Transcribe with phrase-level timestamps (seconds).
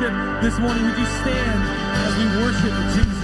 [0.00, 0.84] worship this morning.
[0.84, 1.62] Would you stand
[2.06, 3.17] as we worship Jesus?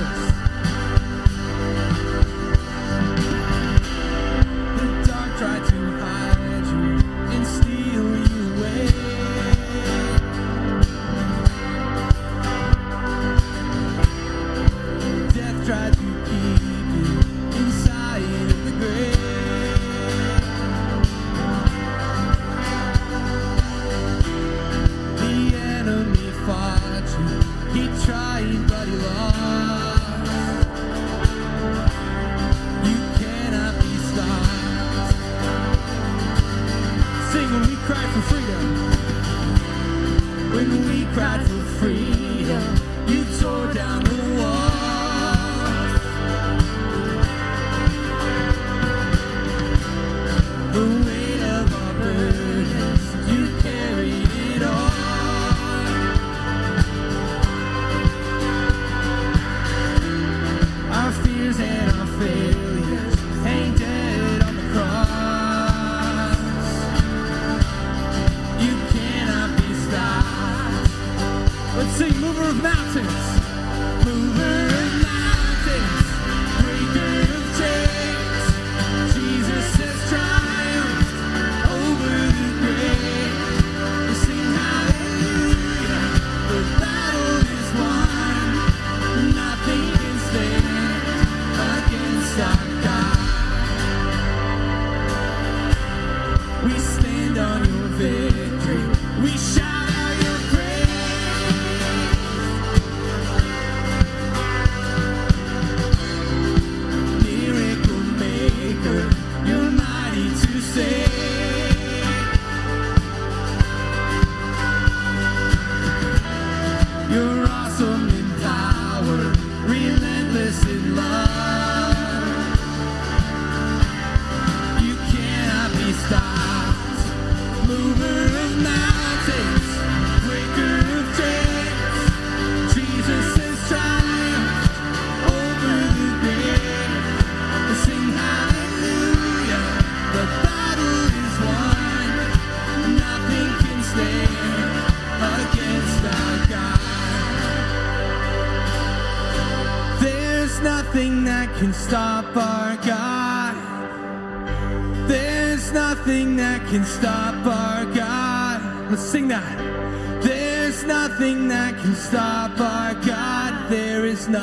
[108.85, 109.14] Mm-hmm.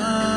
[0.02, 0.31] time.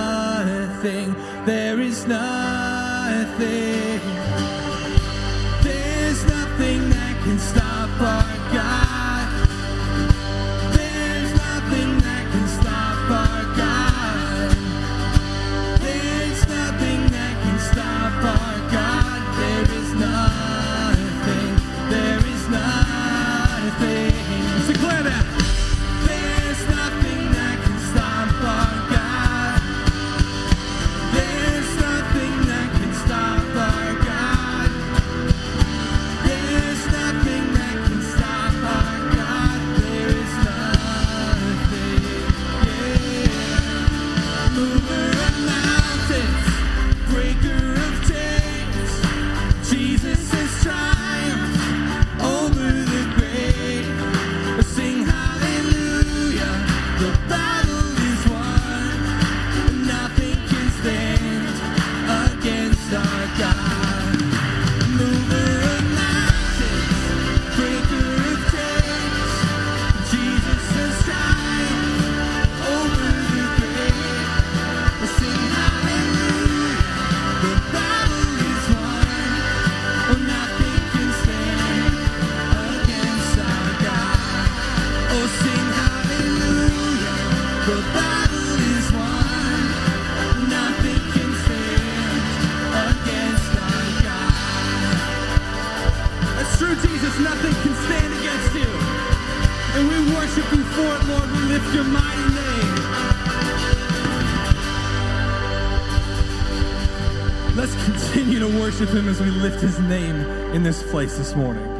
[110.64, 111.73] this place this morning.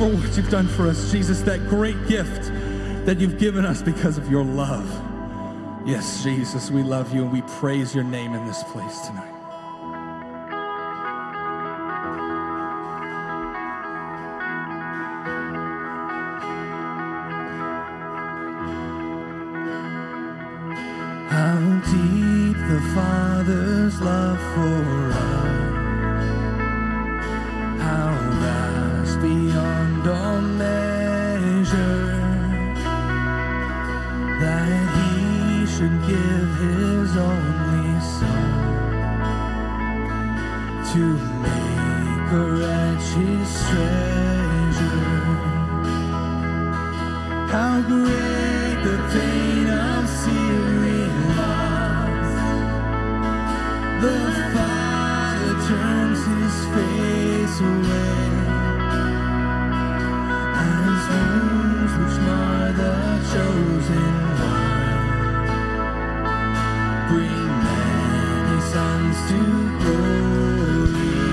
[0.00, 2.50] For what you've done for us, Jesus, that great gift
[3.04, 4.88] that you've given us because of your love.
[5.86, 9.34] Yes, Jesus, we love you and we praise your name in this place tonight.
[21.28, 25.19] How deep the Father's love for us,
[30.06, 31.76] all measure,
[34.40, 38.50] that He should give His only Son
[40.92, 41.04] to
[41.46, 44.20] make a wretch His treasure.
[47.50, 52.32] How great the pain of searing loss.
[54.02, 54.18] The
[54.54, 58.19] Father turns his face away
[67.10, 69.40] bring many sons to
[69.80, 71.29] glory.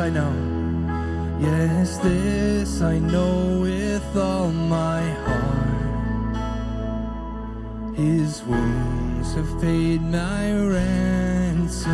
[0.00, 0.32] I know.
[1.40, 6.36] Yes, this I know with all my heart.
[7.94, 11.92] His wounds have paid my ransom.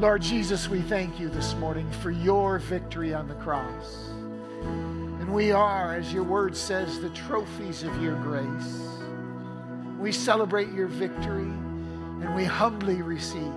[0.00, 4.08] Lord Jesus, we thank you this morning for your victory on the cross.
[4.62, 8.80] And we are, as your word says, the trophies of your grace.
[9.98, 11.52] We celebrate your victory
[12.22, 13.52] and we humbly receive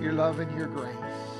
[0.00, 1.33] your love and your grace.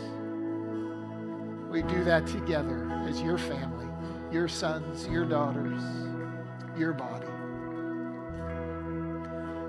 [1.75, 3.89] We do that together as your family,
[4.31, 5.83] your sons, your daughters,
[6.79, 7.27] your body.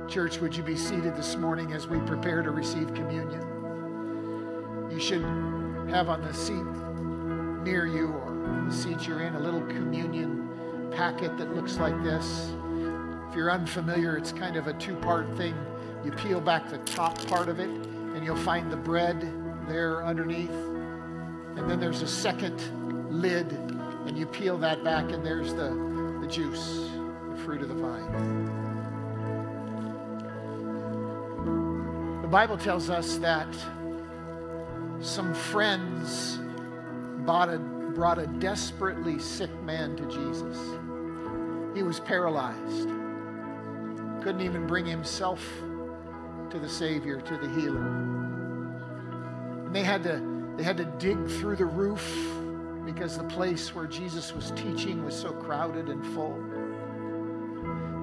[0.07, 3.41] Church, would you be seated this morning as we prepare to receive communion?
[4.91, 5.23] You should
[5.89, 6.63] have on the seat
[7.63, 12.51] near you or the seat you're in a little communion packet that looks like this.
[13.29, 15.55] If you're unfamiliar, it's kind of a two part thing.
[16.03, 19.27] You peel back the top part of it, and you'll find the bread
[19.67, 20.74] there underneath.
[21.57, 22.61] And then there's a second
[23.09, 23.51] lid,
[24.05, 25.69] and you peel that back, and there's the,
[26.21, 26.89] the juice,
[27.31, 28.11] the fruit of the vine.
[32.21, 33.47] The Bible tells us that
[34.99, 36.39] some friends
[37.25, 40.57] brought a, brought a desperately sick man to Jesus.
[41.75, 42.89] He was paralyzed,
[44.23, 45.41] couldn't even bring himself
[46.49, 47.85] to the Savior, to the healer.
[49.65, 52.15] And they had to, they had to dig through the roof
[52.85, 56.35] because the place where Jesus was teaching was so crowded and full.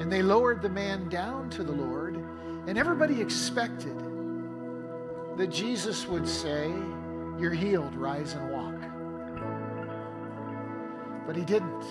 [0.01, 2.17] And they lowered the man down to the Lord,
[2.67, 3.97] and everybody expected
[5.37, 6.69] that Jesus would say,
[7.39, 8.75] You're healed, rise and walk.
[11.27, 11.85] But he didn't.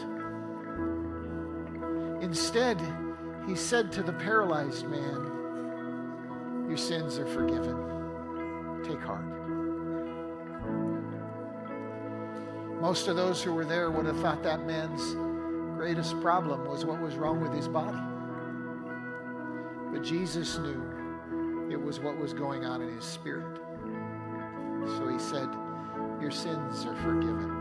[2.21, 2.79] Instead,
[3.47, 8.83] he said to the paralyzed man, Your sins are forgiven.
[8.83, 9.30] Take heart.
[12.81, 15.13] Most of those who were there would have thought that man's
[15.77, 17.99] greatest problem was what was wrong with his body.
[19.93, 23.59] But Jesus knew it was what was going on in his spirit.
[24.97, 25.47] So he said,
[26.19, 27.51] Your sins are forgiven.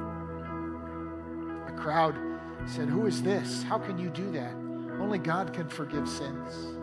[1.69, 2.17] A crowd
[2.65, 3.63] said, Who is this?
[3.63, 4.55] How can you do that?
[5.01, 6.79] Only God can forgive sins.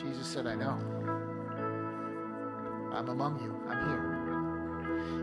[0.00, 0.78] Jesus said, I know.
[2.92, 3.60] I'm among you.
[3.68, 4.13] I'm here.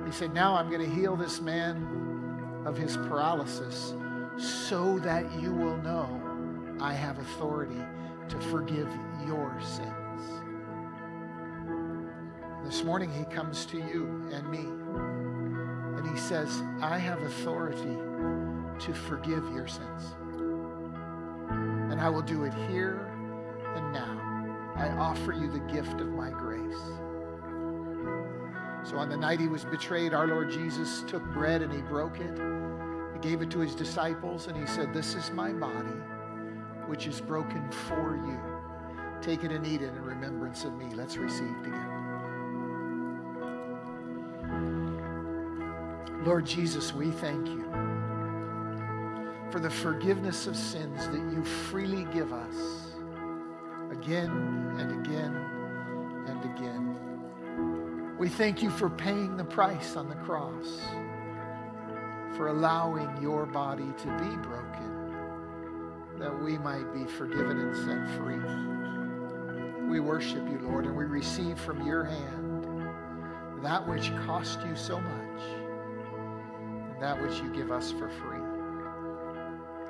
[0.06, 3.94] He said, Now I'm going to heal this man of his paralysis
[4.38, 6.22] so that you will know
[6.80, 7.82] I have authority
[8.30, 8.90] to forgive
[9.25, 10.42] your sins.
[12.63, 14.66] This morning, he comes to you and me,
[15.98, 17.98] and he says, I have authority
[18.80, 20.16] to forgive your sins.
[21.50, 23.12] And I will do it here
[23.75, 24.18] and now.
[24.75, 26.82] I offer you the gift of my grace.
[28.83, 32.19] So on the night he was betrayed, our Lord Jesus took bread and he broke
[32.19, 32.39] it.
[33.13, 35.97] He gave it to his disciples and he said, This is my body,
[36.88, 38.39] which is broken for you.
[39.21, 40.88] Take it and eat it in remembrance of me.
[40.95, 42.01] Let's receive together.
[46.23, 47.65] Lord Jesus, we thank you
[49.51, 52.93] for the forgiveness of sins that you freely give us
[53.91, 55.35] again and again
[56.27, 56.90] and again.
[58.22, 60.80] We thank you for paying the price on the cross,
[62.38, 65.16] for allowing your body to be broken,
[66.20, 69.90] that we might be forgiven and set free.
[69.90, 72.88] We worship you, Lord, and we receive from your hand
[73.63, 75.42] that which cost you so much
[76.92, 78.38] and that which you give us for free.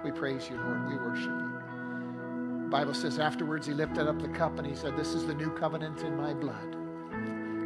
[0.06, 0.88] We praise you, Lord.
[0.88, 2.62] We worship you.
[2.64, 5.36] The Bible says afterwards he lifted up the cup and he said, This is the
[5.36, 6.78] new covenant in my blood.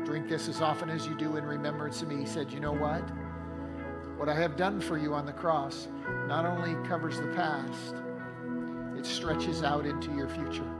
[0.05, 2.17] Drink this as often as you do in remembrance of me.
[2.17, 3.01] He said, You know what?
[4.17, 5.87] What I have done for you on the cross
[6.27, 7.95] not only covers the past,
[8.97, 10.71] it stretches out into your future.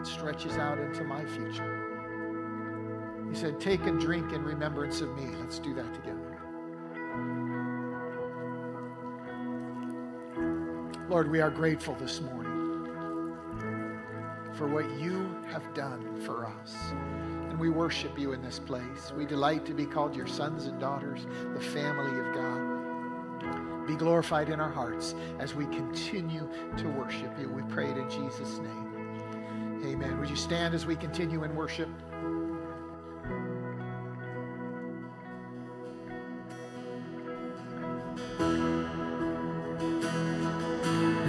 [0.00, 1.78] It stretches out into my future.
[3.30, 5.34] He said, Take and drink in remembrance of me.
[5.40, 6.38] Let's do that together.
[11.08, 12.52] Lord, we are grateful this morning
[14.54, 16.74] for what you have done for us.
[17.62, 19.12] We worship you in this place.
[19.16, 23.86] We delight to be called your sons and daughters, the family of God.
[23.86, 27.48] Be glorified in our hearts as we continue to worship you.
[27.48, 29.80] We pray it in Jesus' name.
[29.84, 30.18] Amen.
[30.18, 31.88] Would you stand as we continue in worship?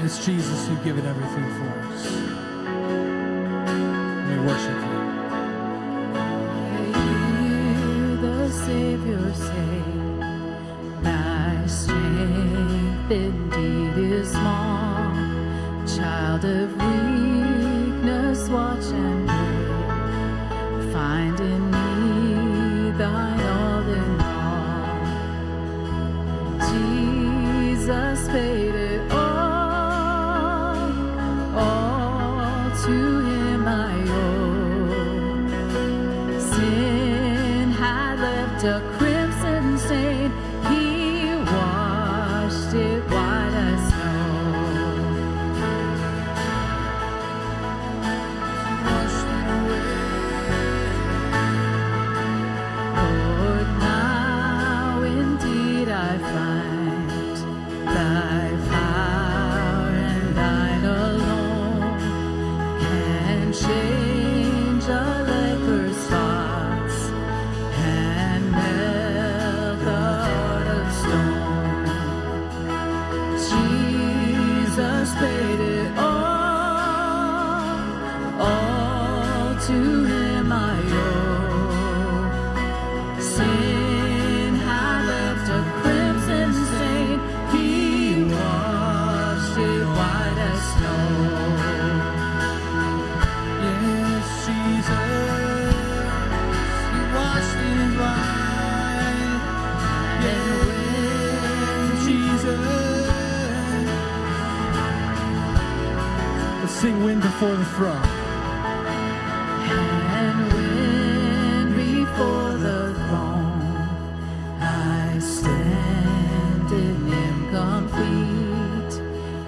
[0.04, 2.12] It's Jesus who given everything for us.
[4.32, 4.83] We worship
[13.14, 15.14] indeed is small.
[15.86, 16.83] Child of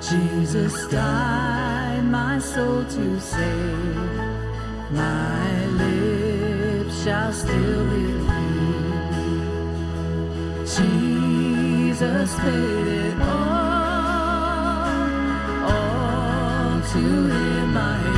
[0.10, 3.96] Jesus died my soul to save.
[4.92, 8.30] My lips shall still believe.
[10.78, 13.30] Jesus paid it all,
[15.72, 18.15] all to Him I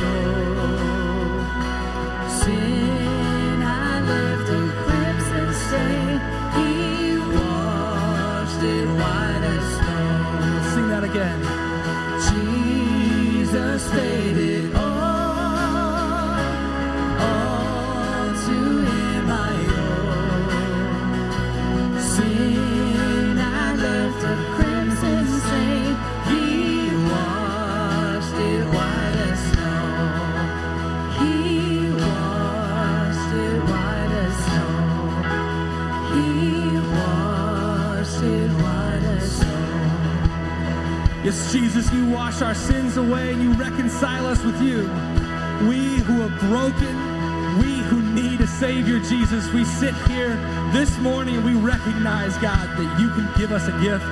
[41.27, 44.83] Yes, Jesus, you wash our sins away and you reconcile us with you.
[45.67, 50.37] We who are broken, we who need a Savior, Jesus, we sit here
[50.71, 54.05] this morning and we recognize, God, that you can give us a gift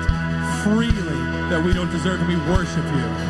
[0.62, 1.16] freely
[1.48, 3.25] that we don't deserve and we worship you.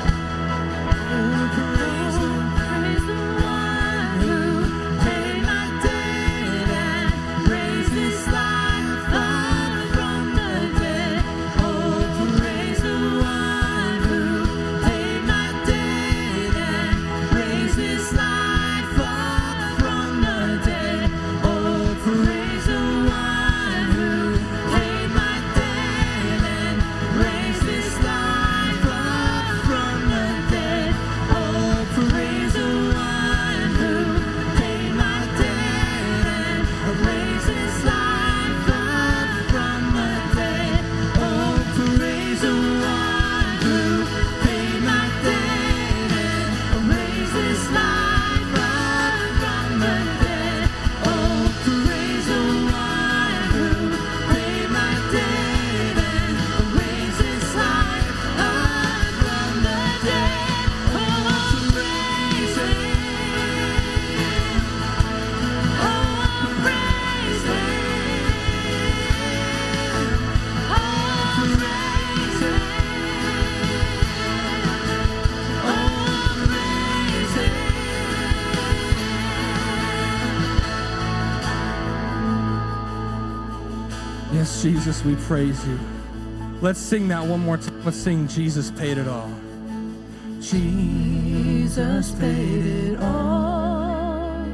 [84.63, 85.79] Jesus, we praise you.
[86.61, 87.85] Let's sing that one more time.
[87.85, 89.31] Let's sing Jesus paid it all.
[90.41, 94.47] Jesus paid it all,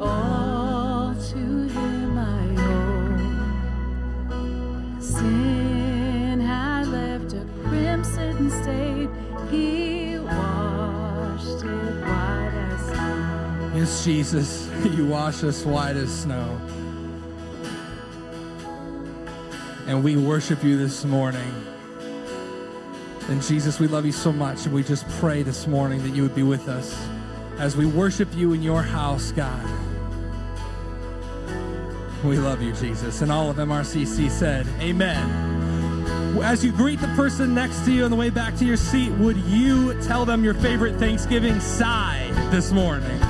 [0.00, 2.48] all to Him I
[4.32, 5.00] owe.
[5.00, 9.10] Sin had left a crimson stain,
[9.50, 13.72] He washed it white as snow.
[13.74, 16.60] Yes, Jesus, you wash us white as snow.
[19.86, 21.54] And we worship you this morning.
[23.28, 24.66] And Jesus, we love you so much.
[24.66, 26.96] And we just pray this morning that you would be with us
[27.58, 29.64] as we worship you in your house, God.
[32.24, 33.22] We love you, Jesus.
[33.22, 35.56] And all of MRCC said, Amen.
[36.42, 39.10] As you greet the person next to you on the way back to your seat,
[39.12, 43.20] would you tell them your favorite Thanksgiving sigh this morning?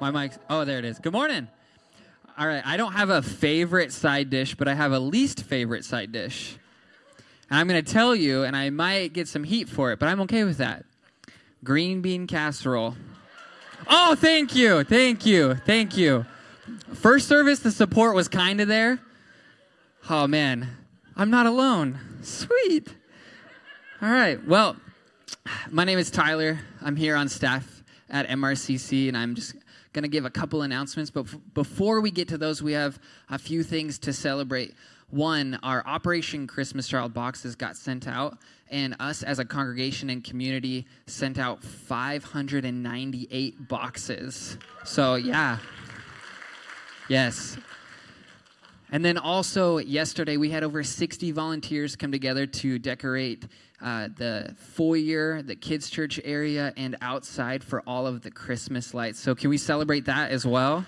[0.00, 0.32] My mic.
[0.48, 0.98] Oh, there it is.
[0.98, 1.46] Good morning.
[2.38, 2.62] All right.
[2.64, 6.56] I don't have a favorite side dish, but I have a least favorite side dish.
[7.50, 10.08] And I'm going to tell you, and I might get some heat for it, but
[10.08, 10.86] I'm okay with that.
[11.62, 12.96] Green bean casserole.
[13.88, 14.84] Oh, thank you.
[14.84, 15.56] Thank you.
[15.66, 16.24] Thank you.
[16.94, 19.00] First service, the support was kind of there.
[20.08, 20.78] Oh, man.
[21.14, 21.98] I'm not alone.
[22.22, 22.88] Sweet.
[24.00, 24.42] All right.
[24.46, 24.76] Well,
[25.68, 26.60] my name is Tyler.
[26.80, 29.54] I'm here on staff at MRCC, and I'm just
[29.92, 31.10] going to give a couple announcements.
[31.10, 32.98] But before we get to those, we have
[33.28, 34.74] a few things to celebrate.
[35.10, 38.38] One, our Operation Christmas Child boxes got sent out,
[38.70, 44.56] and us as a congregation and community sent out 598 boxes.
[44.84, 45.58] So, yeah.
[47.08, 47.58] Yes.
[48.92, 53.46] And then also yesterday, we had over 60 volunteers come together to decorate
[53.82, 59.18] uh, the foyer, the kids' church area, and outside for all of the Christmas lights.
[59.18, 60.84] So, can we celebrate that as well?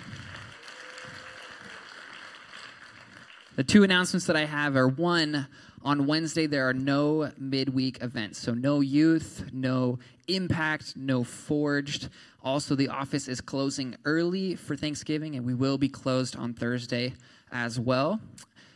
[3.56, 5.46] The two announcements that I have are one,
[5.84, 8.38] on Wednesday, there are no midweek events.
[8.38, 12.08] So, no youth, no impact, no forged.
[12.42, 17.14] Also, the office is closing early for Thanksgiving, and we will be closed on Thursday
[17.50, 18.20] as well.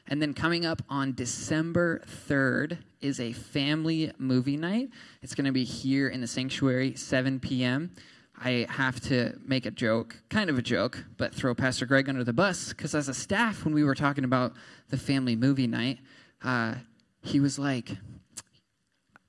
[0.09, 4.91] And then coming up on December 3rd is a family movie night.
[5.23, 7.93] It's going to be here in the sanctuary, 7 p.m.
[8.39, 12.25] I have to make a joke, kind of a joke, but throw Pastor Greg under
[12.25, 14.53] the bus because as a staff, when we were talking about
[14.91, 16.01] the family movie night,
[16.45, 16.75] uh,
[17.23, 17.97] he was like,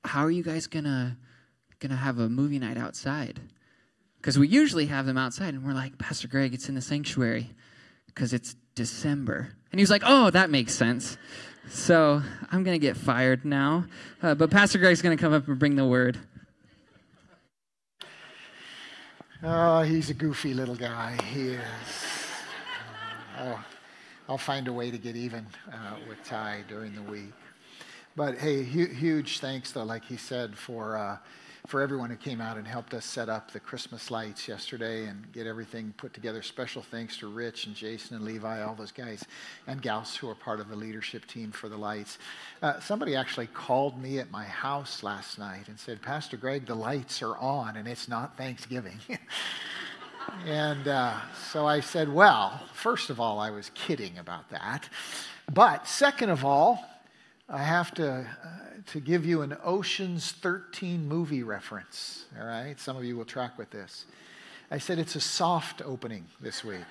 [0.04, 1.18] "How are you guys gonna
[1.80, 3.40] gonna have a movie night outside?"
[4.18, 7.56] Because we usually have them outside, and we're like, "Pastor Greg, it's in the sanctuary
[8.08, 11.18] because it's December." And he was like, "Oh, that makes sense."
[11.69, 13.86] So I'm gonna get fired now,
[14.23, 16.17] uh, but Pastor Greg's gonna come up and bring the word.
[19.43, 21.17] Oh, he's a goofy little guy.
[21.32, 21.60] He is.
[23.39, 23.63] Oh,
[24.27, 27.34] I'll find a way to get even uh, with Ty during the week.
[28.15, 31.17] But hey, hu- huge thanks though, like he said, for uh,
[31.67, 35.30] for everyone who came out and helped us set up the Christmas lights yesterday and
[35.34, 36.41] get everything put together.
[36.41, 39.25] Special thanks to Rich and Jason and Levi, all those guys
[39.67, 42.19] and gals who are part of the leadership team for the lights.
[42.62, 46.73] Uh, somebody actually called me at my house last night and said, Pastor Greg, the
[46.73, 48.99] lights are on and it's not Thanksgiving.
[50.45, 51.13] And uh,
[51.51, 54.89] so I said, well, first of all, I was kidding about that.
[55.51, 56.84] But second of all,
[57.50, 58.48] I have to, uh,
[58.88, 62.26] to give you an Ocean's 13 movie reference.
[62.38, 62.78] All right?
[62.78, 64.06] Some of you will track with this.
[64.70, 66.82] I said it's a soft opening this week.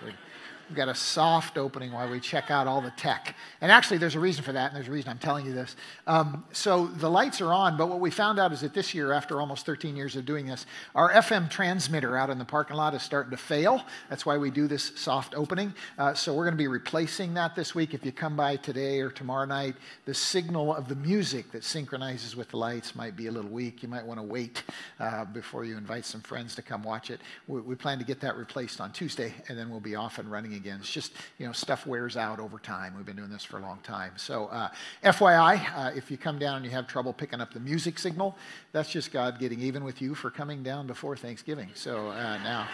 [0.68, 3.34] We- We've got a soft opening while we check out all the tech.
[3.60, 5.76] And actually, there's a reason for that, and there's a reason I'm telling you this.
[6.06, 9.12] Um, so the lights are on, but what we found out is that this year,
[9.12, 12.94] after almost 13 years of doing this, our FM transmitter out in the parking lot
[12.94, 13.82] is starting to fail.
[14.10, 15.72] That's why we do this soft opening.
[15.98, 17.94] Uh, so we're going to be replacing that this week.
[17.94, 22.34] If you come by today or tomorrow night, the signal of the music that synchronizes
[22.36, 23.82] with the lights might be a little weak.
[23.82, 24.64] You might want to wait
[25.00, 27.20] uh, before you invite some friends to come watch it.
[27.46, 30.28] We, we plan to get that replaced on Tuesday, and then we'll be off and
[30.30, 30.78] running again.
[30.80, 32.94] It's just, you know, stuff wears out over time.
[32.96, 34.12] We've been doing this for a long time.
[34.16, 34.70] So, uh,
[35.04, 38.36] FYI, uh, if you come down and you have trouble picking up the music signal,
[38.72, 41.68] that's just God getting even with you for coming down before Thanksgiving.
[41.74, 42.68] So uh, now,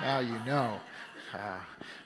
[0.00, 0.80] now you know.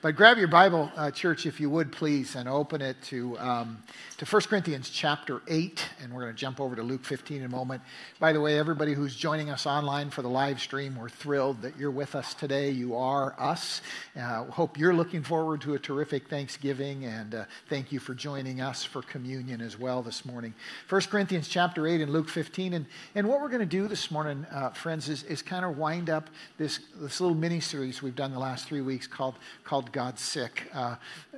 [0.03, 3.81] But grab your Bible, uh, church, if you would, please, and open it to, um,
[4.17, 7.45] to 1 Corinthians chapter 8, and we're going to jump over to Luke 15 in
[7.45, 7.81] a moment.
[8.19, 11.77] By the way, everybody who's joining us online for the live stream, we're thrilled that
[11.77, 12.69] you're with us today.
[12.69, 13.81] You are us.
[14.15, 18.59] Uh, hope you're looking forward to a terrific Thanksgiving, and uh, thank you for joining
[18.59, 20.53] us for communion as well this morning.
[20.89, 24.11] 1 Corinthians chapter 8 and Luke 15, and, and what we're going to do this
[24.11, 28.15] morning, uh, friends, is, is kind of wind up this, this little mini series we've
[28.15, 30.69] done the last three weeks called, called God's Sick.
[30.73, 30.95] Uh,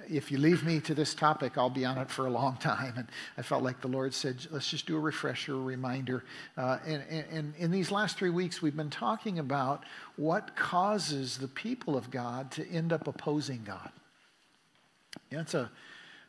[0.10, 2.93] if you leave me to this topic, I'll be on it for a long time.
[2.98, 6.24] And I felt like the Lord said, let's just do a refresher, a reminder.
[6.58, 9.84] Uh, and, and, and in these last three weeks, we've been talking about
[10.17, 13.89] what causes the people of God to end up opposing God.
[15.32, 15.69] Yeah, a,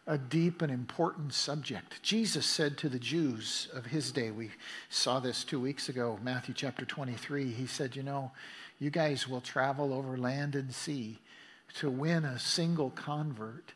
[0.06, 2.00] a deep and important subject.
[2.02, 4.50] Jesus said to the Jews of his day, we
[4.88, 8.30] saw this two weeks ago, Matthew chapter 23, he said, You know,
[8.78, 11.18] you guys will travel over land and sea
[11.80, 13.72] to win a single convert.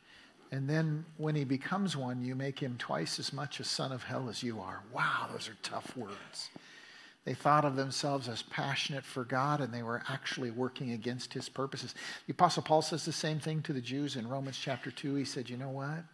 [0.52, 4.02] And then when he becomes one, you make him twice as much a son of
[4.02, 4.82] hell as you are.
[4.92, 6.50] Wow, those are tough words.
[7.24, 11.48] They thought of themselves as passionate for God, and they were actually working against his
[11.48, 11.94] purposes.
[12.26, 15.14] The Apostle Paul says the same thing to the Jews in Romans chapter 2.
[15.16, 16.04] He said, You know what?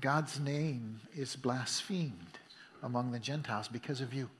[0.00, 2.38] God's name is blasphemed
[2.82, 4.30] among the Gentiles because of you.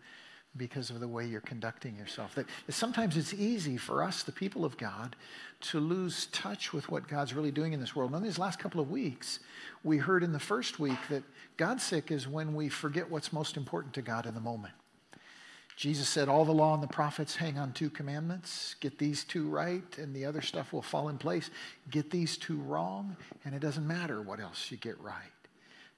[0.56, 2.34] Because of the way you're conducting yourself.
[2.34, 5.16] That sometimes it's easy for us, the people of God,
[5.62, 8.10] to lose touch with what God's really doing in this world.
[8.10, 9.40] And in these last couple of weeks,
[9.84, 11.22] we heard in the first week that
[11.56, 14.74] God sick is when we forget what's most important to God in the moment.
[15.76, 18.76] Jesus said, All the law and the prophets hang on two commandments.
[18.80, 21.50] Get these two right, and the other stuff will fall in place.
[21.90, 23.14] Get these two wrong,
[23.44, 25.30] and it doesn't matter what else you get right.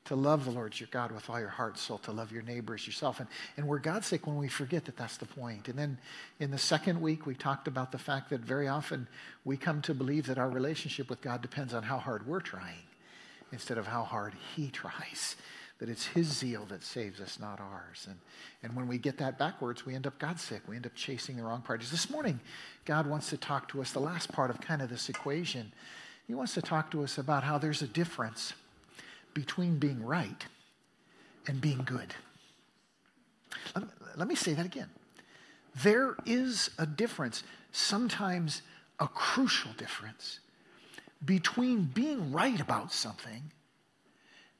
[0.08, 2.74] To love the Lord your God with all your heart, soul, to love your neighbor
[2.74, 3.20] as yourself.
[3.20, 5.68] And, and we're God sick when we forget that that's the point.
[5.68, 5.98] And then
[6.40, 9.06] in the second week, we talked about the fact that very often
[9.44, 12.86] we come to believe that our relationship with God depends on how hard we're trying
[13.52, 15.36] instead of how hard He tries
[15.78, 18.06] that it's his zeal that saves us, not ours.
[18.08, 18.18] And,
[18.64, 20.62] and when we get that backwards, we end up God sick.
[20.66, 21.92] We end up chasing the wrong priorities.
[21.92, 22.40] This morning,
[22.84, 25.72] God wants to talk to us, the last part of kind of this equation.
[26.26, 28.54] He wants to talk to us about how there's a difference
[29.38, 30.46] between being right
[31.46, 32.12] and being good.
[33.72, 34.88] Let me, let me say that again.
[35.80, 38.62] There is a difference, sometimes
[38.98, 40.40] a crucial difference,
[41.24, 43.52] between being right about something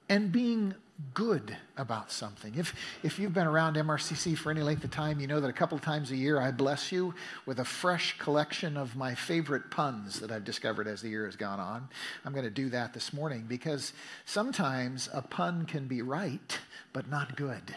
[0.08, 0.74] and being
[1.14, 2.54] good about something.
[2.56, 5.52] If, if you've been around MRCC for any length of time, you know that a
[5.52, 7.14] couple of times a year I bless you
[7.46, 11.36] with a fresh collection of my favorite puns that I've discovered as the year has
[11.36, 11.88] gone on.
[12.24, 13.92] I'm going to do that this morning because
[14.24, 16.58] sometimes a pun can be right,
[16.92, 17.76] but not good.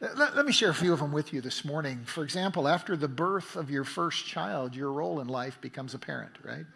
[0.00, 2.00] Let, let me share a few of them with you this morning.
[2.06, 6.32] For example, after the birth of your first child, your role in life becomes apparent,
[6.42, 6.66] right?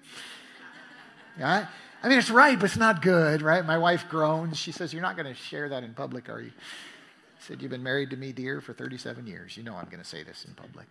[1.39, 1.67] Yeah,
[2.07, 3.67] I mean, it's right, but it's not good, right?
[3.67, 4.57] My wife groans.
[4.57, 6.53] She says, You're not going to share that in public, are you?
[6.55, 9.57] I said, You've been married to me, dear, for 37 years.
[9.57, 10.87] You know I'm going to say this in public.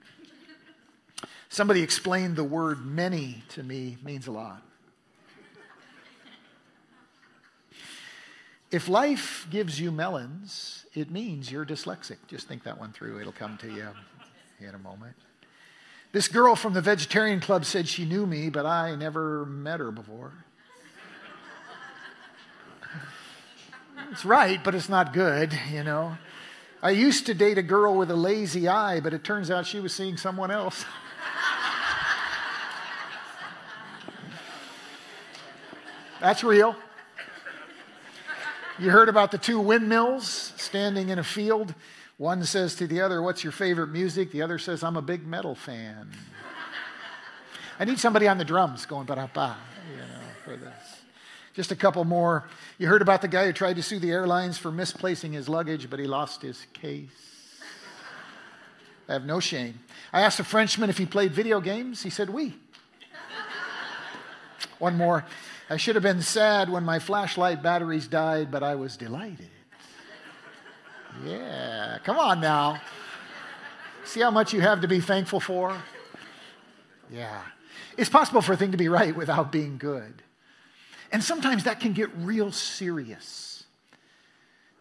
[1.48, 4.62] Somebody explained the word many to me means a lot.
[8.70, 12.18] If life gives you melons, it means you're dyslexic.
[12.28, 13.22] Just think that one through.
[13.22, 13.88] It'll come to you
[14.60, 15.16] in a moment.
[16.12, 19.92] This girl from the vegetarian club said she knew me, but I never met her
[19.92, 20.34] before.
[24.12, 26.18] It's right, but it's not good, you know.
[26.82, 29.80] I used to date a girl with a lazy eye, but it turns out she
[29.80, 30.86] was seeing someone else.
[36.20, 36.76] That's real.
[38.78, 41.74] You heard about the two windmills standing in a field.
[42.18, 44.32] One says to the other, What's your favorite music?
[44.32, 46.10] The other says, I'm a big metal fan.
[47.80, 49.58] I need somebody on the drums going ba da ba,
[49.92, 50.95] you know, for this.
[51.56, 52.44] Just a couple more.
[52.78, 55.90] You heard about the guy who tried to sue the airlines for misplacing his luggage,
[55.90, 57.10] but he lost his case.
[59.08, 59.80] I have no shame.
[60.12, 62.04] I asked a Frenchman if he played video games.
[62.04, 62.56] He said, Oui.
[64.80, 65.26] One more.
[65.70, 69.50] I should have been sad when my flashlight batteries died, but I was delighted.
[71.26, 72.82] Yeah, come on now.
[74.04, 75.76] See how much you have to be thankful for?
[77.10, 77.42] Yeah.
[77.98, 80.22] It's possible for a thing to be right without being good.
[81.12, 83.64] And sometimes that can get real serious.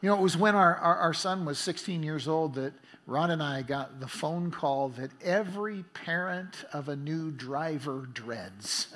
[0.00, 2.74] You know, it was when our, our, our, son was 16 years old that
[3.06, 8.88] Ron and I got the phone call that every parent of a new driver dreads.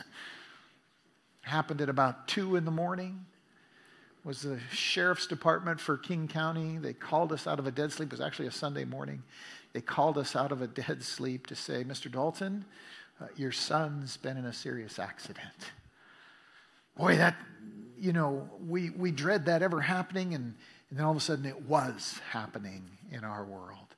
[1.41, 3.25] Happened at about 2 in the morning.
[4.23, 6.77] Was the sheriff's department for King County.
[6.77, 8.13] They called us out of a dead sleep.
[8.13, 9.23] It was actually a Sunday morning.
[9.73, 12.13] They called us out of a dead sleep to say, Mr.
[12.13, 12.67] Dalton,
[13.19, 15.73] uh, your son's been in a serious accident.
[16.99, 17.37] Boy, that,
[17.97, 20.53] you know, we, we dread that ever happening, and,
[20.91, 23.95] and then all of a sudden it was happening in our world.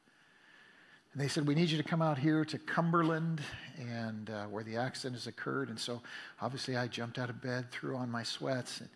[1.14, 3.40] And they said, We need you to come out here to Cumberland
[3.78, 5.70] and uh, where the accident has occurred.
[5.70, 6.02] And so
[6.42, 8.90] obviously I jumped out of bed, threw on my sweats, and,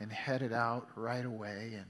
[0.00, 1.74] and headed out right away.
[1.74, 1.86] And,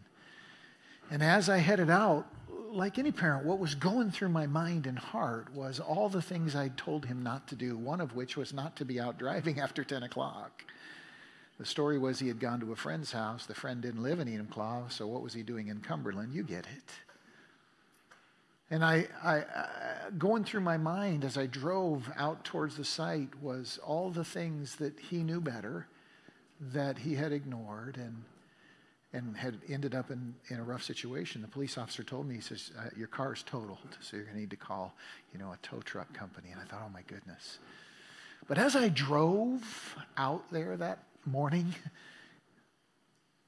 [1.09, 2.27] and as I headed out,
[2.73, 6.57] like any parent, what was going through my mind and heart was all the things
[6.57, 9.61] I'd told him not to do, one of which was not to be out driving
[9.61, 10.65] after 10 o'clock.
[11.61, 13.45] The story was he had gone to a friend's house.
[13.45, 16.33] The friend didn't live in Enumclaw, so what was he doing in Cumberland?
[16.33, 16.91] You get it.
[18.71, 23.43] And I, I, I, going through my mind as I drove out towards the site
[23.43, 25.87] was all the things that he knew better
[26.73, 28.25] that he had ignored and,
[29.13, 31.43] and had ended up in, in a rough situation.
[31.43, 34.41] The police officer told me, he says, uh, your car's totaled, so you're going to
[34.41, 34.95] need to call,
[35.31, 36.49] you know, a tow truck company.
[36.53, 37.59] And I thought, oh my goodness.
[38.49, 41.75] But as I drove out there that morning,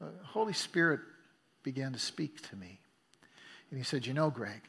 [0.01, 1.01] the Holy Spirit
[1.63, 2.81] began to speak to me.
[3.71, 4.63] And he said, You know, Greg,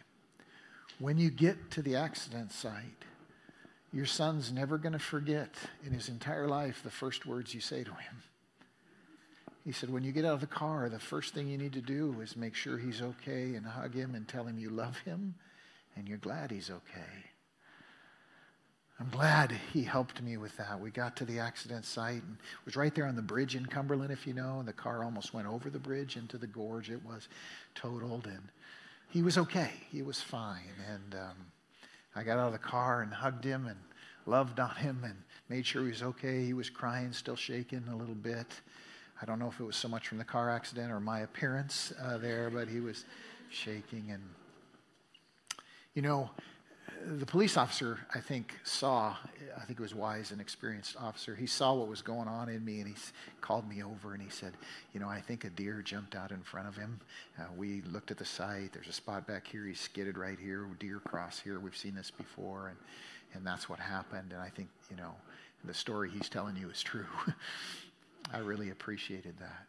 [0.99, 3.03] when you get to the accident site,
[3.91, 7.83] your son's never going to forget in his entire life the first words you say
[7.83, 8.23] to him.
[9.65, 11.81] He said, When you get out of the car, the first thing you need to
[11.81, 15.35] do is make sure he's okay and hug him and tell him you love him
[15.95, 17.32] and you're glad he's okay.
[19.03, 20.79] I'm glad he helped me with that.
[20.79, 23.65] We got to the accident site and it was right there on the bridge in
[23.65, 26.89] Cumberland, if you know, and the car almost went over the bridge into the gorge.
[26.89, 27.27] It was
[27.75, 28.43] totaled, and
[29.09, 29.71] he was okay.
[29.91, 30.71] He was fine.
[30.89, 31.35] And um,
[32.15, 33.77] I got out of the car and hugged him and
[34.25, 35.15] loved on him and
[35.49, 36.45] made sure he was okay.
[36.45, 38.47] He was crying, still shaking a little bit.
[39.21, 41.91] I don't know if it was so much from the car accident or my appearance
[42.01, 43.03] uh, there, but he was
[43.49, 44.11] shaking.
[44.11, 44.23] And,
[45.93, 46.29] you know,
[47.05, 49.15] the police officer, I think, saw,
[49.57, 52.63] I think it was wise and experienced officer, he saw what was going on in
[52.63, 52.95] me and he
[53.41, 54.53] called me over and he said,
[54.93, 56.99] You know, I think a deer jumped out in front of him.
[57.37, 58.73] Uh, we looked at the site.
[58.73, 59.65] There's a spot back here.
[59.65, 61.59] He skidded right here, deer cross here.
[61.59, 62.67] We've seen this before.
[62.69, 62.77] And,
[63.33, 64.31] and that's what happened.
[64.31, 65.13] And I think, you know,
[65.65, 67.05] the story he's telling you is true.
[68.33, 69.67] I really appreciated that.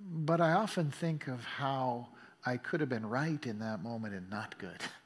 [0.00, 2.08] But I often think of how
[2.44, 4.80] I could have been right in that moment and not good.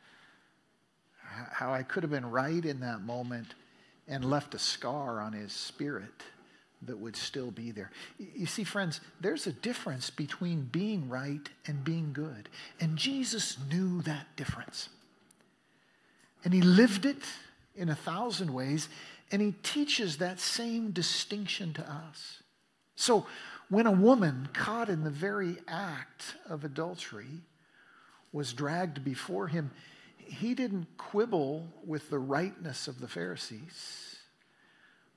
[1.52, 3.54] How I could have been right in that moment
[4.08, 6.22] and left a scar on his spirit
[6.82, 7.90] that would still be there.
[8.18, 12.48] You see, friends, there's a difference between being right and being good.
[12.80, 14.88] And Jesus knew that difference.
[16.44, 17.22] And he lived it
[17.76, 18.88] in a thousand ways,
[19.30, 22.42] and he teaches that same distinction to us.
[22.96, 23.26] So,
[23.68, 27.42] when a woman caught in the very act of adultery
[28.32, 29.70] was dragged before him,
[30.30, 34.16] he didn't quibble with the rightness of the Pharisees,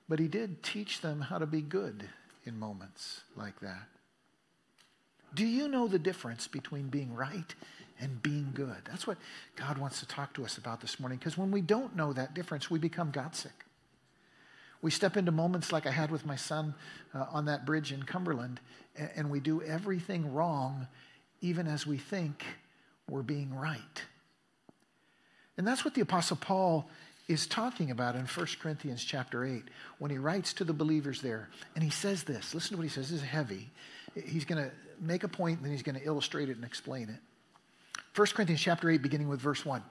[0.10, 2.10] but he did teach them how to be good
[2.46, 3.88] in moments like that.
[5.34, 7.56] Do you know the difference between being right
[8.00, 8.78] and being good?
[8.86, 9.18] That's what
[9.56, 12.34] God wants to talk to us about this morning, because when we don't know that
[12.34, 13.66] difference, we become God sick.
[14.82, 16.74] We step into moments like I had with my son
[17.14, 18.60] uh, on that bridge in Cumberland,
[18.96, 20.88] and, and we do everything wrong,
[21.40, 22.44] even as we think
[23.08, 24.04] we're being right.
[25.58, 26.90] And that's what the Apostle Paul
[27.28, 29.64] is talking about in 1 Corinthians chapter 8
[30.00, 31.50] when he writes to the believers there.
[31.76, 33.10] And he says this listen to what he says.
[33.10, 33.70] This is heavy.
[34.14, 37.10] He's going to make a point and then he's going to illustrate it and explain
[37.10, 37.20] it.
[38.16, 39.82] 1 Corinthians chapter 8, beginning with verse 1.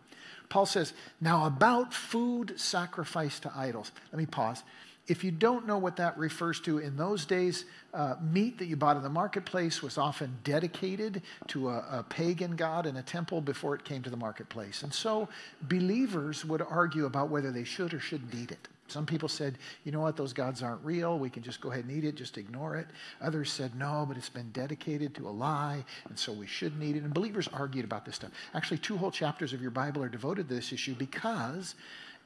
[0.49, 3.91] Paul says, Now about food sacrificed to idols.
[4.13, 4.63] Let me pause.
[5.09, 8.77] If you don't know what that refers to, in those days, uh, meat that you
[8.77, 13.41] bought in the marketplace was often dedicated to a, a pagan god in a temple
[13.41, 14.85] before it came to the marketplace.
[14.85, 15.29] And so
[15.63, 18.69] believers would argue about whether they should or shouldn't eat it.
[18.93, 21.19] Some people said, you know what, those gods aren't real.
[21.19, 22.87] We can just go ahead and eat it, just ignore it.
[23.23, 26.97] Others said, no, but it's been dedicated to a lie, and so we shouldn't eat
[26.97, 27.03] it.
[27.03, 28.33] And believers argued about this stuff.
[28.55, 31.75] Actually, two whole chapters of your Bible are devoted to this issue because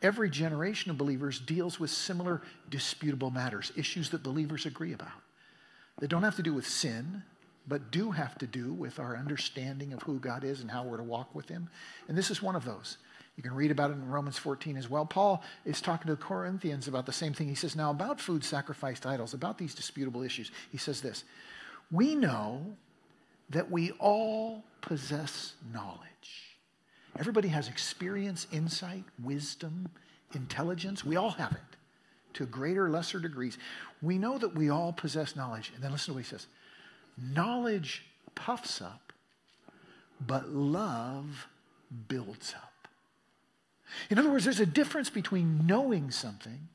[0.03, 5.09] every generation of believers deals with similar disputable matters, issues that believers agree about.
[5.99, 7.23] They don't have to do with sin,
[7.67, 10.99] but do have to do with our understanding of who God is and how we're
[10.99, 11.69] to walk with Him.
[12.09, 12.99] And this is one of those.
[13.37, 15.05] You can read about it in Romans 14 as well.
[15.05, 17.49] Paul is talking to the Corinthians about the same thing.
[17.49, 21.25] He says, Now, about food sacrificed to idols, about these disputable issues, he says this
[21.91, 22.65] We know
[23.51, 26.01] that we all possess knowledge.
[27.19, 29.89] Everybody has experience, insight, wisdom,
[30.35, 31.05] intelligence.
[31.05, 31.77] We all have it
[32.35, 33.57] to greater lesser degrees.
[34.03, 35.73] We know that we all possess knowledge.
[35.75, 36.47] And then listen to what he says
[37.17, 38.05] knowledge
[38.35, 39.13] puffs up,
[40.21, 41.49] but love
[42.09, 42.89] builds up.
[44.11, 46.69] In other words, there's a difference between knowing something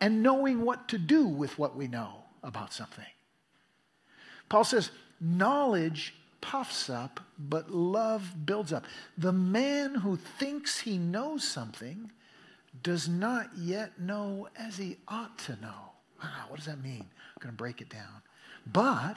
[0.00, 3.04] and knowing what to do with what we know about something.
[4.48, 4.90] Paul says,
[5.20, 6.14] knowledge
[6.44, 8.84] puffs up, but love builds up.
[9.16, 12.12] The man who thinks he knows something
[12.82, 15.92] does not yet know as he ought to know.
[16.48, 17.06] What does that mean?
[17.06, 18.20] I'm going to break it down.
[18.70, 19.16] But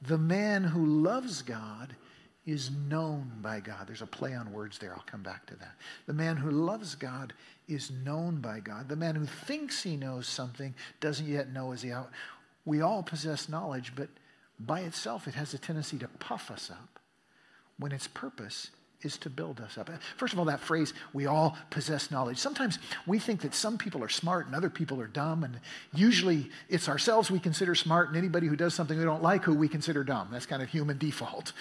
[0.00, 1.96] the man who loves God
[2.46, 3.88] is known by God.
[3.88, 4.92] There's a play on words there.
[4.92, 5.74] I'll come back to that.
[6.06, 7.32] The man who loves God
[7.66, 8.88] is known by God.
[8.88, 12.10] The man who thinks he knows something doesn't yet know as he ought.
[12.64, 14.08] We all possess knowledge, but
[14.58, 17.00] by itself it has a tendency to puff us up
[17.78, 18.70] when its purpose
[19.02, 19.90] is to build us up.
[20.16, 22.38] First of all, that phrase, we all possess knowledge.
[22.38, 25.60] Sometimes we think that some people are smart and other people are dumb, and
[25.92, 29.54] usually it's ourselves we consider smart, and anybody who does something we don't like who
[29.54, 30.28] we consider dumb.
[30.32, 31.52] That's kind of human default.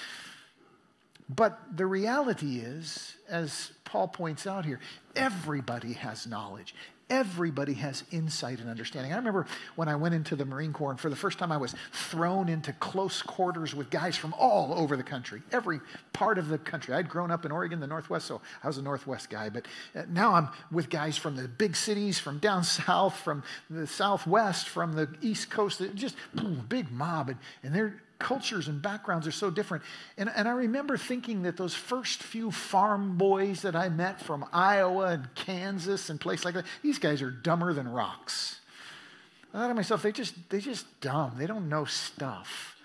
[1.29, 4.79] But the reality is, as Paul points out here,
[5.15, 6.75] everybody has knowledge.
[7.09, 9.13] Everybody has insight and understanding.
[9.13, 9.45] I remember
[9.75, 12.49] when I went into the Marine Corps, and for the first time I was thrown
[12.49, 15.79] into close quarters with guys from all over the country, every
[16.13, 16.93] part of the country.
[16.93, 19.49] I'd grown up in Oregon, the Northwest, so I was a Northwest guy.
[19.49, 23.87] But uh, now I'm with guys from the big cities, from down south, from the
[23.87, 27.29] Southwest, from the East Coast, just boom, big mob.
[27.29, 29.83] And, and they're cultures and backgrounds are so different.
[30.17, 34.45] And, and I remember thinking that those first few farm boys that I met from
[34.53, 38.61] Iowa and Kansas and places like that, these guys are dumber than rocks.
[39.53, 41.33] I thought to myself, they just, they just dumb.
[41.37, 42.77] They don't know stuff.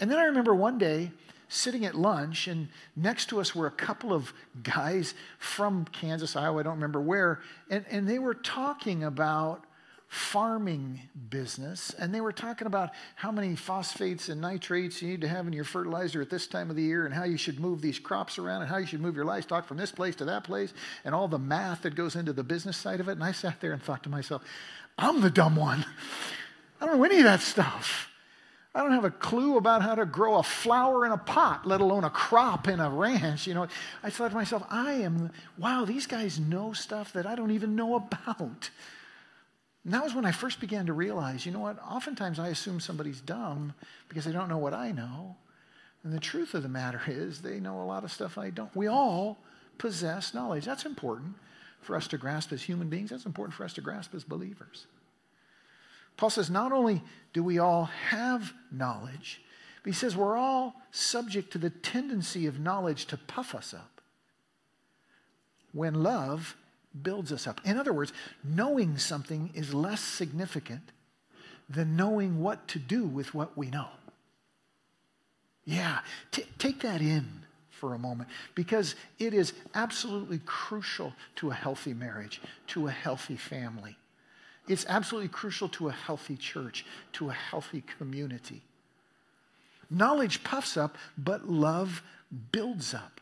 [0.00, 1.12] And then I remember one day
[1.48, 6.60] sitting at lunch, and next to us were a couple of guys from Kansas, Iowa,
[6.60, 9.64] I don't remember where, and, and they were talking about
[10.08, 15.28] farming business, and they were talking about how many phosphates and nitrates you need to
[15.28, 17.80] have in your fertilizer at this time of the year, and how you should move
[17.80, 20.44] these crops around, and how you should move your livestock from this place to that
[20.44, 20.72] place,
[21.04, 23.12] and all the math that goes into the business side of it.
[23.12, 24.42] And I sat there and thought to myself,
[24.96, 25.84] I'm the dumb one.
[26.80, 28.10] I don't know any of that stuff.
[28.76, 31.80] I don't have a clue about how to grow a flower in a pot, let
[31.80, 33.46] alone a crop in a ranch.
[33.46, 33.68] You know,
[34.02, 37.76] I thought to myself, I am, wow, these guys know stuff that I don't even
[37.76, 38.70] know about.
[39.84, 41.78] And that was when I first began to realize, you know what?
[41.82, 43.74] Oftentimes I assume somebody's dumb
[44.08, 45.36] because they don't know what I know.
[46.02, 48.74] And the truth of the matter is, they know a lot of stuff I don't.
[48.74, 49.38] We all
[49.78, 50.64] possess knowledge.
[50.64, 51.34] That's important
[51.80, 54.86] for us to grasp as human beings, that's important for us to grasp as believers.
[56.16, 57.02] Paul says, not only
[57.34, 59.42] do we all have knowledge,
[59.82, 64.00] but he says we're all subject to the tendency of knowledge to puff us up
[65.72, 66.56] when love
[67.02, 67.60] builds us up.
[67.64, 70.92] In other words, knowing something is less significant
[71.68, 73.88] than knowing what to do with what we know.
[75.64, 81.54] Yeah, t- take that in for a moment because it is absolutely crucial to a
[81.54, 83.96] healthy marriage, to a healthy family.
[84.68, 88.62] It's absolutely crucial to a healthy church, to a healthy community.
[89.90, 92.02] Knowledge puffs up, but love
[92.52, 93.13] builds up.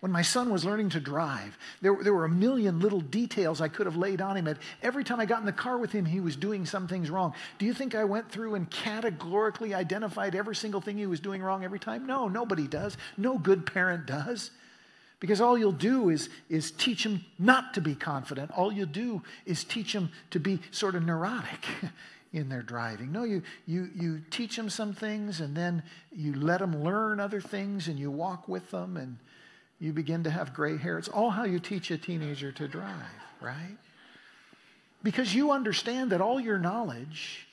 [0.00, 3.66] When my son was learning to drive, there, there were a million little details I
[3.66, 4.46] could have laid on him.
[4.46, 7.10] And every time I got in the car with him, he was doing some things
[7.10, 7.34] wrong.
[7.58, 11.42] Do you think I went through and categorically identified every single thing he was doing
[11.42, 12.06] wrong every time?
[12.06, 12.96] No, nobody does.
[13.16, 14.52] No good parent does.
[15.18, 18.52] Because all you'll do is, is teach him not to be confident.
[18.52, 21.66] All you'll do is teach him to be sort of neurotic
[22.32, 23.10] in their driving.
[23.10, 25.82] No, you, you, you teach them some things and then
[26.12, 29.16] you let them learn other things and you walk with them and
[29.80, 30.98] you begin to have gray hair.
[30.98, 32.94] It's all how you teach a teenager to drive,
[33.40, 33.76] right?
[35.02, 37.46] Because you understand that all your knowledge,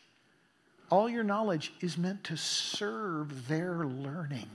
[0.89, 4.49] all your knowledge is meant to serve their learning.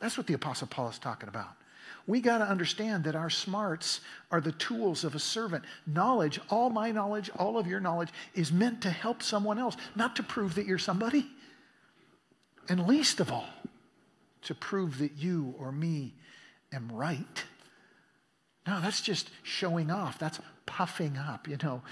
[0.00, 1.50] That's what the Apostle Paul is talking about.
[2.06, 5.64] We got to understand that our smarts are the tools of a servant.
[5.86, 10.16] Knowledge, all my knowledge, all of your knowledge, is meant to help someone else, not
[10.16, 11.26] to prove that you're somebody.
[12.68, 13.48] And least of all,
[14.44, 16.14] to prove that you or me
[16.72, 17.44] am right.
[18.66, 20.18] No, that's just showing off.
[20.18, 21.46] That's puffing up.
[21.46, 21.82] You know,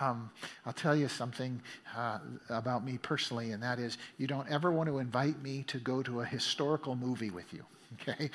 [0.00, 0.30] um,
[0.64, 1.62] I'll tell you something
[1.96, 5.78] uh, about me personally, and that is you don't ever want to invite me to
[5.78, 7.64] go to a historical movie with you,
[8.02, 8.30] okay?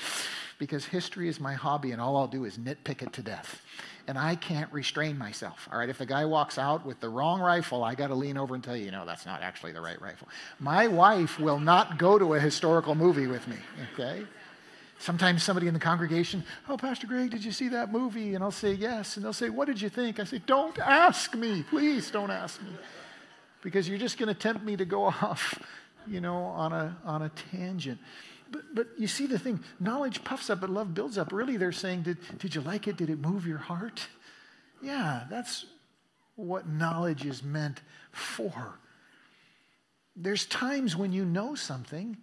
[0.58, 3.62] Because history is my hobby, and all I'll do is nitpick it to death.
[4.08, 5.70] And I can't restrain myself.
[5.72, 8.38] All right, if the guy walks out with the wrong rifle, I got to lean
[8.38, 10.28] over and tell you, you know, that's not actually the right rifle.
[10.60, 13.58] My wife will not go to a historical movie with me,
[13.93, 14.26] okay?
[15.02, 18.36] Sometimes somebody in the congregation, oh, Pastor Greg, did you see that movie?
[18.36, 19.16] And I'll say, yes.
[19.16, 20.20] And they'll say, what did you think?
[20.20, 21.64] I say, don't ask me.
[21.64, 22.70] Please don't ask me.
[23.64, 25.60] Because you're just going to tempt me to go off,
[26.06, 27.99] you know, on a, on a tangent.
[28.52, 31.32] But, but you see the thing knowledge puffs up, but love builds up.
[31.32, 32.97] Really, they're saying, did, did you like it?
[32.97, 34.08] Did it move your heart?
[34.82, 35.66] Yeah, that's
[36.36, 37.82] what knowledge is meant
[38.12, 38.80] for.
[40.16, 42.18] There's times when you know something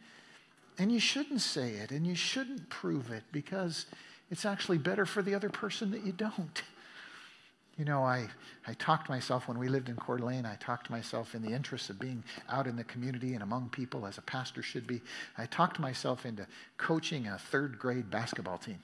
[0.79, 3.87] and you shouldn't say it and you shouldn't prove it because
[4.31, 6.63] it's actually better for the other person that you don't.
[7.79, 8.27] You know, I,
[8.67, 11.91] I talked myself when we lived in Coeur d'Alene, I talked myself in the interest
[11.91, 15.01] of being out in the community and among people as a pastor should be.
[15.39, 16.45] I talked myself into
[16.77, 18.83] coaching a third grade basketball team.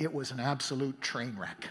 [0.00, 1.68] It was an absolute train wreck.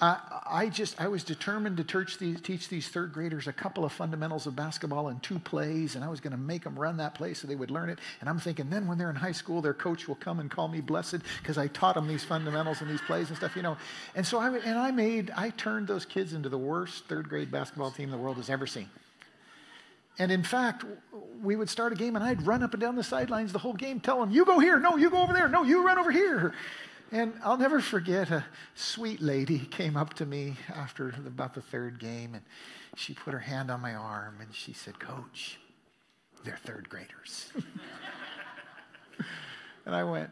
[0.00, 3.84] I, I just, I was determined to teach these, teach these third graders a couple
[3.84, 6.96] of fundamentals of basketball in two plays, and I was going to make them run
[6.96, 7.98] that play so they would learn it.
[8.20, 10.68] And I'm thinking, then when they're in high school, their coach will come and call
[10.68, 13.76] me blessed because I taught them these fundamentals and these plays and stuff, you know.
[14.14, 17.50] And so I, and I made, I turned those kids into the worst third grade
[17.50, 18.88] basketball team the world has ever seen.
[20.18, 20.84] And in fact,
[21.42, 23.72] we would start a game and I'd run up and down the sidelines the whole
[23.72, 26.10] game, tell them, you go here, no, you go over there, no, you run over
[26.10, 26.54] here.
[27.12, 28.44] And I'll never forget a
[28.74, 32.44] sweet lady came up to me after about the third game and
[32.94, 35.58] she put her hand on my arm and she said, Coach,
[36.44, 37.50] they're third graders.
[39.86, 40.30] and I went,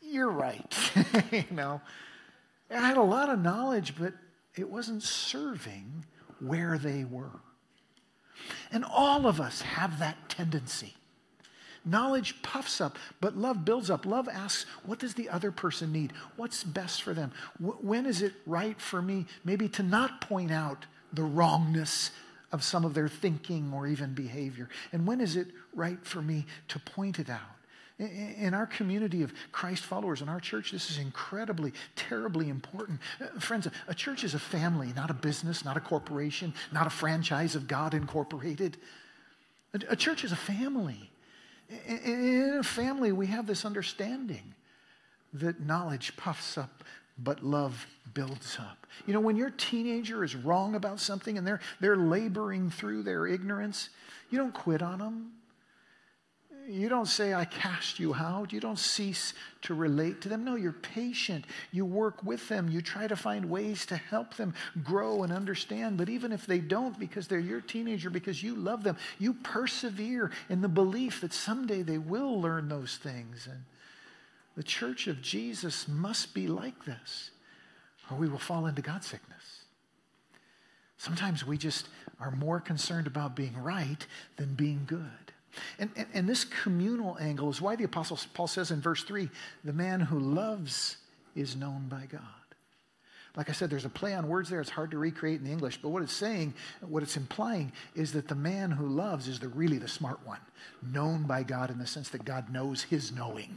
[0.00, 0.72] You're right.
[1.32, 1.80] you know,
[2.70, 4.14] and I had a lot of knowledge, but
[4.54, 6.04] it wasn't serving
[6.38, 7.40] where they were.
[8.70, 10.94] And all of us have that tendency.
[11.84, 14.06] Knowledge puffs up, but love builds up.
[14.06, 16.12] Love asks, what does the other person need?
[16.36, 17.32] What's best for them?
[17.58, 22.12] Wh- when is it right for me maybe to not point out the wrongness
[22.52, 24.68] of some of their thinking or even behavior?
[24.92, 27.40] And when is it right for me to point it out?
[27.98, 33.00] In our community of Christ followers, in our church, this is incredibly, terribly important.
[33.20, 36.90] Uh, Friends, a- church is a family, not a business, not a corporation, not a
[36.90, 38.76] franchise of God Incorporated.
[39.88, 41.11] A church is a family.
[41.86, 44.54] In a family, we have this understanding
[45.34, 46.84] that knowledge puffs up,
[47.18, 48.86] but love builds up.
[49.06, 53.26] You know, when your teenager is wrong about something and they're, they're laboring through their
[53.26, 53.88] ignorance,
[54.30, 55.32] you don't quit on them.
[56.68, 58.52] You don't say, I cast you out.
[58.52, 60.44] You don't cease to relate to them.
[60.44, 61.44] No, you're patient.
[61.72, 62.68] You work with them.
[62.68, 65.98] You try to find ways to help them grow and understand.
[65.98, 70.30] But even if they don't, because they're your teenager, because you love them, you persevere
[70.48, 73.48] in the belief that someday they will learn those things.
[73.50, 73.64] And
[74.56, 77.30] the church of Jesus must be like this,
[78.10, 79.64] or we will fall into God sickness.
[80.96, 81.88] Sometimes we just
[82.20, 84.06] are more concerned about being right
[84.36, 85.21] than being good.
[85.78, 89.28] And, and, and this communal angle is why the Apostle Paul says in verse 3
[89.64, 90.96] the man who loves
[91.34, 92.20] is known by God.
[93.34, 94.60] Like I said, there's a play on words there.
[94.60, 98.12] It's hard to recreate in the English, but what it's saying, what it's implying, is
[98.12, 100.40] that the man who loves is the really the smart one,
[100.82, 103.56] known by God in the sense that God knows his knowing.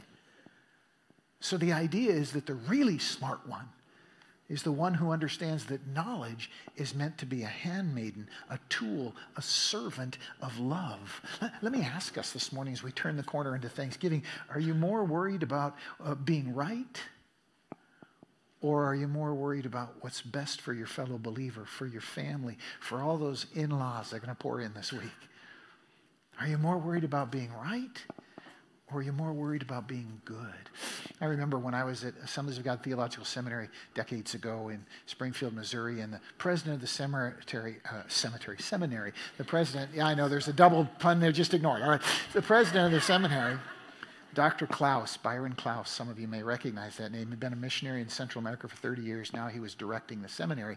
[1.40, 3.68] So the idea is that the really smart one
[4.48, 9.14] is the one who understands that knowledge is meant to be a handmaiden, a tool,
[9.36, 11.20] a servant of love.
[11.62, 14.74] Let, me ask us this morning as we turn the corner into Thanksgiving are you
[14.74, 17.02] more worried about uh, being right?
[18.60, 22.56] Or are you more worried about what's best for your fellow believer, for your family,
[22.80, 25.02] for all those in laws that are going to pour in this week?
[26.40, 28.02] Are you more worried about being right?
[28.92, 30.70] Or are you more worried about being good?
[31.20, 35.54] I remember when I was at Assemblies of God Theological Seminary decades ago in Springfield,
[35.54, 40.28] Missouri, and the president of the cemetery, uh, cemetery, seminary, the president, yeah, I know
[40.28, 41.82] there's a double pun there, just ignore it.
[41.82, 42.02] All right.
[42.32, 43.58] The president of the seminary,
[44.34, 44.68] Dr.
[44.68, 47.30] Klaus, Byron Klaus, some of you may recognize that name.
[47.30, 49.32] He'd been a missionary in Central America for 30 years.
[49.32, 50.76] Now he was directing the seminary.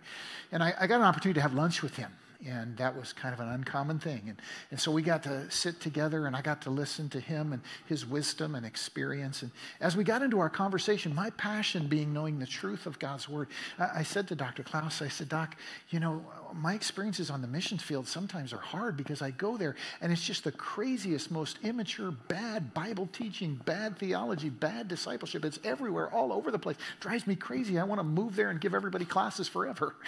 [0.51, 2.11] And I, I got an opportunity to have lunch with him
[2.45, 4.23] and that was kind of an uncommon thing.
[4.27, 7.51] And, and so we got to sit together, and I got to listen to him
[7.51, 9.41] and his wisdom and experience.
[9.41, 13.27] And as we got into our conversation, my passion being knowing the truth of God's
[13.27, 14.63] word, I, I said to Dr.
[14.63, 15.57] Klaus, I said, Doc,
[15.89, 19.75] you know, my experiences on the missions field sometimes are hard because I go there
[20.01, 25.43] and it's just the craziest, most immature, bad Bible teaching, bad theology, bad discipleship.
[25.43, 26.77] It's everywhere, all over the place.
[27.01, 27.77] drives me crazy.
[27.77, 29.95] I want to move there and give everybody classes forever.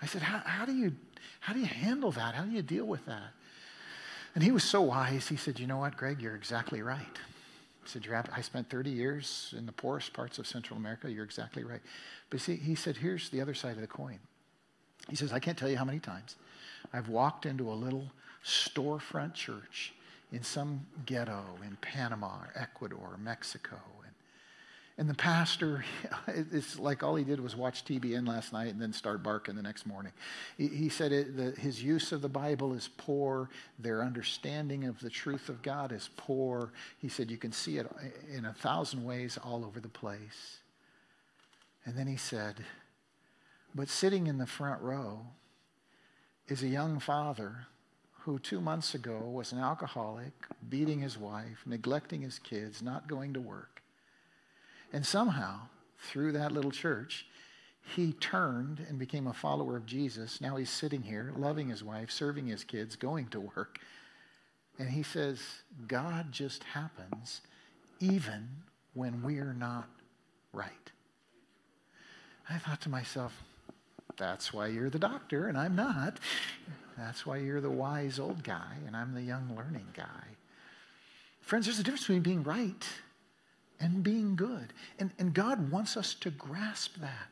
[0.00, 0.92] I said, how, how, do you,
[1.40, 2.34] how do you handle that?
[2.34, 3.32] How do you deal with that?
[4.36, 5.28] And he was so wise.
[5.28, 6.20] He said, You know what, Greg?
[6.20, 7.00] You're exactly right.
[7.82, 11.10] He said, I spent 30 years in the poorest parts of Central America.
[11.10, 11.80] You're exactly right.
[12.28, 14.18] But see, he said, Here's the other side of the coin.
[15.08, 16.36] He says, I can't tell you how many times
[16.92, 18.12] I've walked into a little
[18.44, 19.94] storefront church
[20.32, 23.76] in some ghetto in Panama or Ecuador or Mexico.
[24.98, 25.84] And, the pastor,
[26.26, 29.62] it's like all he did was watch TBN last night and then start barking the
[29.62, 30.12] next morning.
[30.56, 33.50] He, he said it, the, his use of the Bible is poor.
[33.78, 36.72] Their understanding of the truth of God is poor.
[36.98, 37.86] He said you can see it
[38.32, 40.60] in a thousand ways all over the place.
[41.84, 42.64] And then he said,
[43.74, 45.20] but sitting in the front row
[46.48, 47.66] is a young father
[48.20, 50.32] who two months ago was an alcoholic,
[50.68, 53.75] beating his wife, neglecting his kids, not going to work.
[54.92, 55.60] And somehow,
[55.98, 57.26] through that little church,
[57.94, 60.40] he turned and became a follower of Jesus.
[60.40, 63.78] Now he's sitting here, loving his wife, serving his kids, going to work.
[64.78, 65.40] And he says,
[65.86, 67.40] God just happens
[68.00, 68.48] even
[68.94, 69.88] when we're not
[70.52, 70.70] right.
[72.50, 73.42] I thought to myself,
[74.16, 76.18] that's why you're the doctor and I'm not.
[76.96, 80.24] That's why you're the wise old guy and I'm the young learning guy.
[81.40, 82.86] Friends, there's a difference between being right
[83.80, 84.72] and being good.
[84.98, 87.28] And, and God wants us to grasp that.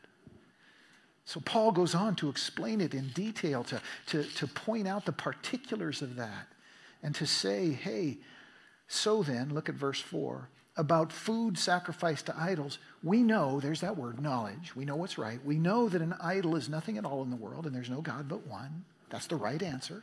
[1.25, 5.11] So Paul goes on to explain it in detail, to, to, to point out the
[5.11, 6.47] particulars of that,
[7.01, 8.17] and to say, hey,
[8.87, 13.97] so then, look at verse 4 about food sacrificed to idols, we know, there's that
[13.97, 14.75] word, knowledge.
[14.75, 15.43] We know what's right.
[15.45, 18.01] We know that an idol is nothing at all in the world and there's no
[18.01, 18.83] God but one.
[19.09, 20.01] That's the right answer.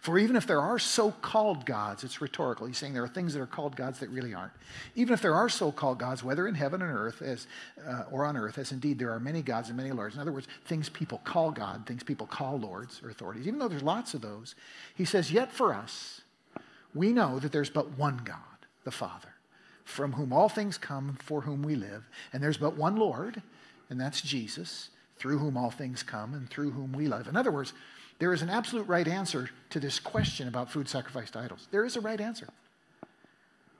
[0.00, 2.66] For even if there are so called gods, it's rhetorical.
[2.66, 4.52] He's saying there are things that are called gods that really aren't.
[4.94, 7.46] Even if there are so called gods, whether in heaven and earth as,
[7.86, 10.14] uh, or on earth, as indeed there are many gods and many lords.
[10.14, 13.46] In other words, things people call God, things people call lords or authorities.
[13.46, 14.54] Even though there's lots of those,
[14.94, 16.22] he says, Yet for us,
[16.94, 18.36] we know that there's but one God,
[18.84, 19.34] the Father,
[19.84, 22.08] from whom all things come, for whom we live.
[22.32, 23.42] And there's but one Lord,
[23.88, 27.28] and that's Jesus, through whom all things come and through whom we live.
[27.28, 27.72] In other words,
[28.22, 31.66] there is an absolute right answer to this question about food sacrificed to idols.
[31.72, 32.46] There is a right answer.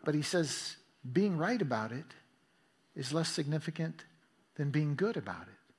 [0.05, 0.79] But he says
[1.13, 2.07] being right about it
[2.97, 4.05] is less significant
[4.57, 5.77] than being good about it.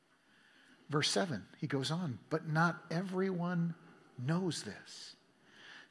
[0.90, 3.76] Verse 7, he goes on, but not everyone
[4.18, 5.18] knows this.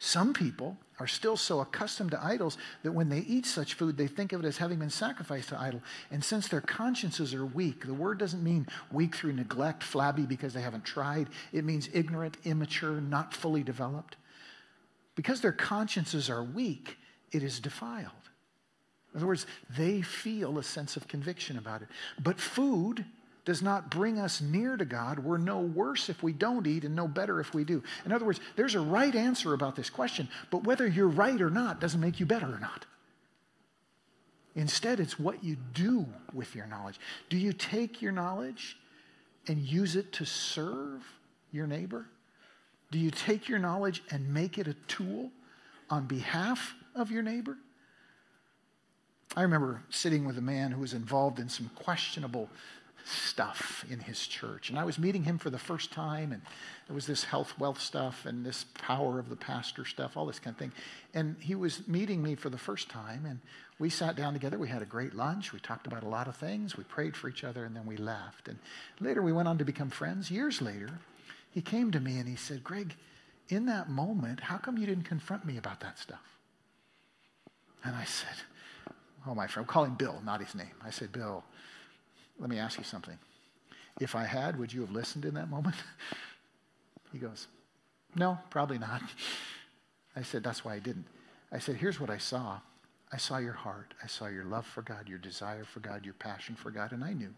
[0.05, 4.09] Some people are still so accustomed to idols that when they eat such food, they
[4.09, 5.80] think of it as having been sacrificed to idol.
[6.11, 10.55] And since their consciences are weak, the word doesn't mean weak through neglect, flabby because
[10.55, 11.28] they haven't tried.
[11.53, 14.16] It means ignorant, immature, not fully developed.
[15.14, 16.96] Because their consciences are weak,
[17.30, 18.11] it is defiled.
[19.12, 21.88] In other words, they feel a sense of conviction about it.
[22.20, 23.05] But food
[23.45, 25.18] does not bring us near to God.
[25.18, 27.82] We're no worse if we don't eat and no better if we do.
[28.05, 31.51] In other words, there's a right answer about this question, but whether you're right or
[31.51, 32.86] not doesn't make you better or not.
[34.55, 37.01] Instead, it's what you do with your knowledge.
[37.30, 38.76] Do you take your knowledge
[39.49, 41.03] and use it to serve
[41.51, 42.07] your neighbor?
[42.90, 45.30] Do you take your knowledge and make it a tool
[45.88, 47.57] on behalf of your neighbor?
[49.34, 52.51] I remember sitting with a man who was involved in some questionable
[53.05, 54.70] stuff in his church.
[54.70, 56.42] And I was meeting him for the first time, and
[56.88, 60.38] it was this health, wealth stuff, and this power of the pastor stuff, all this
[60.38, 60.72] kind of thing.
[61.14, 63.40] And he was meeting me for the first time, and
[63.78, 64.59] we sat down together.
[64.59, 65.53] We had a great lunch.
[65.53, 66.76] We talked about a lot of things.
[66.76, 68.48] We prayed for each other, and then we left.
[68.48, 68.59] And
[69.00, 70.30] later we went on to become friends.
[70.30, 71.00] Years later,
[71.50, 72.94] he came to me and he said, Greg,
[73.48, 76.38] in that moment, how come you didn't confront me about that stuff?
[77.84, 78.36] And I said,
[79.26, 80.72] Oh, my friend, I'm calling Bill, not his name.
[80.84, 81.44] I said, Bill,
[82.43, 83.16] let me ask you something.
[84.01, 85.76] If I had, would you have listened in that moment?
[87.12, 87.47] he goes,
[88.16, 89.01] No, probably not.
[90.16, 91.07] I said, That's why I didn't.
[91.53, 92.59] I said, Here's what I saw
[93.12, 93.95] I saw your heart.
[94.03, 97.05] I saw your love for God, your desire for God, your passion for God, and
[97.05, 97.32] I knew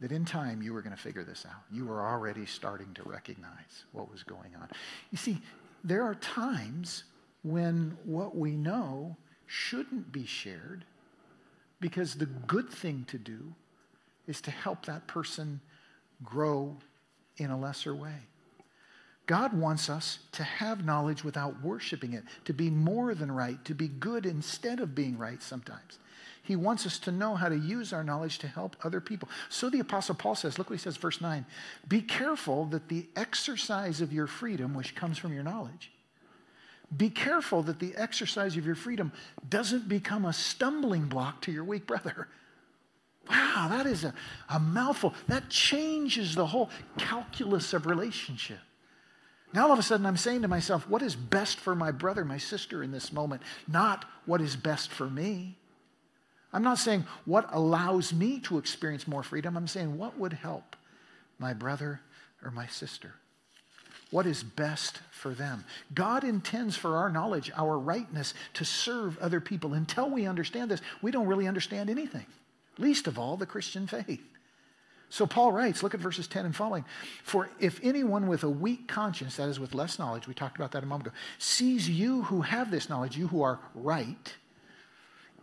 [0.00, 1.62] that in time you were going to figure this out.
[1.72, 4.68] You were already starting to recognize what was going on.
[5.12, 5.38] You see,
[5.82, 7.04] there are times
[7.42, 10.84] when what we know shouldn't be shared
[11.80, 13.54] because the good thing to do
[14.26, 15.60] is to help that person
[16.22, 16.76] grow
[17.36, 18.16] in a lesser way.
[19.26, 23.74] God wants us to have knowledge without worshiping it, to be more than right, to
[23.74, 25.98] be good instead of being right sometimes.
[26.42, 29.30] He wants us to know how to use our knowledge to help other people.
[29.48, 31.46] So the Apostle Paul says, look what he says, verse 9
[31.88, 35.90] Be careful that the exercise of your freedom, which comes from your knowledge,
[36.94, 39.10] be careful that the exercise of your freedom
[39.48, 42.28] doesn't become a stumbling block to your weak brother.
[43.28, 44.14] Wow, that is a,
[44.48, 45.14] a mouthful.
[45.28, 48.58] That changes the whole calculus of relationship.
[49.52, 52.24] Now, all of a sudden, I'm saying to myself, what is best for my brother,
[52.24, 55.56] my sister in this moment, not what is best for me.
[56.52, 59.56] I'm not saying what allows me to experience more freedom.
[59.56, 60.76] I'm saying what would help
[61.38, 62.00] my brother
[62.44, 63.14] or my sister.
[64.10, 65.64] What is best for them?
[65.92, 69.74] God intends for our knowledge, our rightness to serve other people.
[69.74, 72.26] Until we understand this, we don't really understand anything,
[72.78, 74.22] least of all the Christian faith.
[75.10, 76.84] So Paul writes, look at verses 10 and following.
[77.22, 80.72] For if anyone with a weak conscience, that is with less knowledge, we talked about
[80.72, 84.34] that a moment ago, sees you who have this knowledge, you who are right,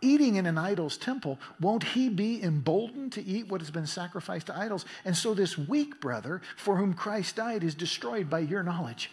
[0.02, 4.48] eating in an idol's temple, won't he be emboldened to eat what has been sacrificed
[4.48, 4.84] to idols?
[5.04, 9.10] And so this weak brother for whom Christ died is destroyed by your knowledge.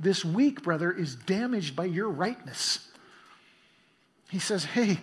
[0.00, 2.88] This weak brother is damaged by your rightness.
[4.28, 4.98] He says, Hey,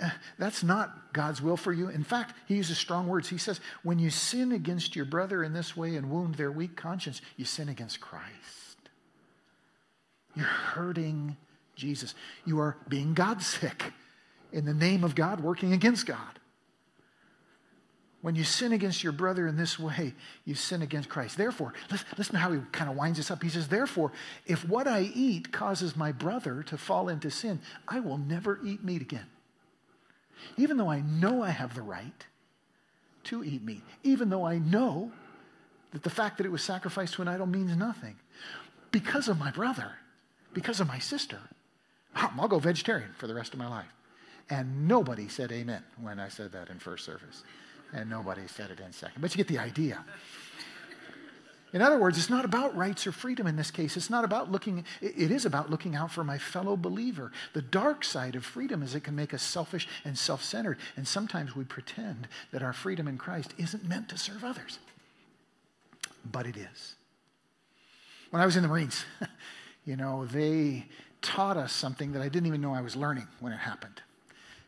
[0.00, 1.88] Eh, that's not God's will for you.
[1.88, 3.28] In fact, he uses strong words.
[3.28, 6.76] He says, When you sin against your brother in this way and wound their weak
[6.76, 8.32] conscience, you sin against Christ.
[10.34, 11.36] You're hurting
[11.74, 12.14] Jesus.
[12.44, 13.92] You are being God sick
[14.52, 16.40] in the name of God, working against God.
[18.22, 20.12] When you sin against your brother in this way,
[20.44, 21.36] you sin against Christ.
[21.36, 21.74] Therefore,
[22.18, 23.42] listen to how he kind of winds this up.
[23.42, 24.10] He says, Therefore,
[24.46, 28.82] if what I eat causes my brother to fall into sin, I will never eat
[28.82, 29.26] meat again.
[30.56, 32.26] Even though I know I have the right
[33.24, 35.12] to eat meat, even though I know
[35.92, 38.16] that the fact that it was sacrificed to an idol means nothing,
[38.90, 39.92] because of my brother,
[40.52, 41.38] because of my sister,
[42.14, 43.92] I'll go vegetarian for the rest of my life.
[44.48, 47.42] And nobody said amen when I said that in first service.
[47.92, 49.20] And nobody said it in second.
[49.20, 50.04] But you get the idea.
[51.76, 53.98] In other words, it's not about rights or freedom in this case.
[53.98, 57.32] It's not about looking, it is about looking out for my fellow believer.
[57.52, 60.78] The dark side of freedom is it can make us selfish and self centered.
[60.96, 64.78] And sometimes we pretend that our freedom in Christ isn't meant to serve others.
[66.24, 66.94] But it is.
[68.30, 69.04] When I was in the Marines,
[69.84, 70.86] you know, they
[71.20, 74.00] taught us something that I didn't even know I was learning when it happened.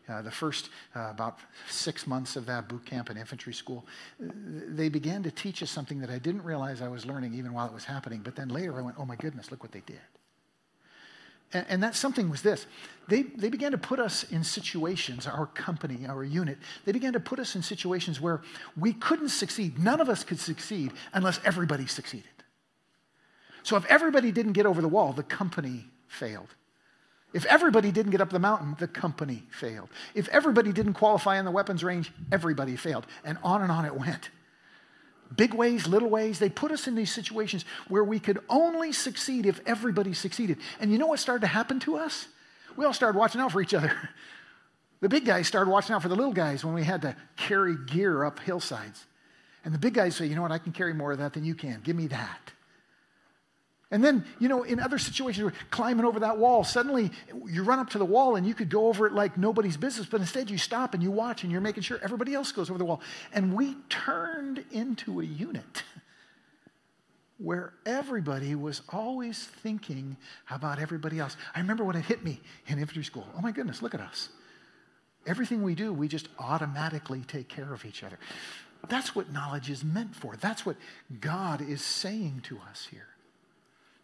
[0.09, 1.39] Uh, the first uh, about
[1.69, 3.87] six months of that boot camp and infantry school,
[4.19, 7.67] they began to teach us something that I didn't realize I was learning even while
[7.67, 8.21] it was happening.
[8.23, 10.01] But then later I went, oh my goodness, look what they did.
[11.53, 12.67] And, and that something was this
[13.09, 17.21] they, they began to put us in situations, our company, our unit, they began to
[17.21, 18.43] put us in situations where
[18.79, 19.79] we couldn't succeed.
[19.79, 22.29] None of us could succeed unless everybody succeeded.
[23.63, 26.55] So if everybody didn't get over the wall, the company failed.
[27.33, 29.91] If everybody didn't get up the mountain, the company failed.
[30.15, 33.07] If everybody didn't qualify in the weapons range, everybody failed.
[33.25, 34.31] And on and on it went.
[35.37, 39.45] Big ways, little ways, they put us in these situations where we could only succeed
[39.45, 40.57] if everybody succeeded.
[40.81, 42.27] And you know what started to happen to us?
[42.77, 43.93] We all started watching out for each other.
[45.01, 47.77] The big guys started watching out for the little guys when we had to carry
[47.87, 49.07] gear up hillsides.
[49.65, 51.45] And the big guys say, you know what, I can carry more of that than
[51.45, 51.81] you can.
[51.85, 52.53] Give me that.
[53.91, 56.63] And then, you know, in other situations, climbing over that wall.
[56.63, 57.11] Suddenly,
[57.47, 60.07] you run up to the wall and you could go over it like nobody's business,
[60.07, 62.79] but instead you stop and you watch and you're making sure everybody else goes over
[62.79, 63.01] the wall.
[63.33, 65.85] And we turned into a unit
[67.39, 70.19] where everybody was always thinking
[70.51, 71.39] about everybody else.
[71.55, 73.27] I remember when it hit me in infantry school.
[73.39, 74.29] Oh my goodness, look at us.
[75.27, 78.19] Everything we do, we just automatically take care of each other.
[78.89, 80.37] That's what knowledge is meant for.
[80.37, 80.77] That's what
[81.21, 83.09] God is saying to us here.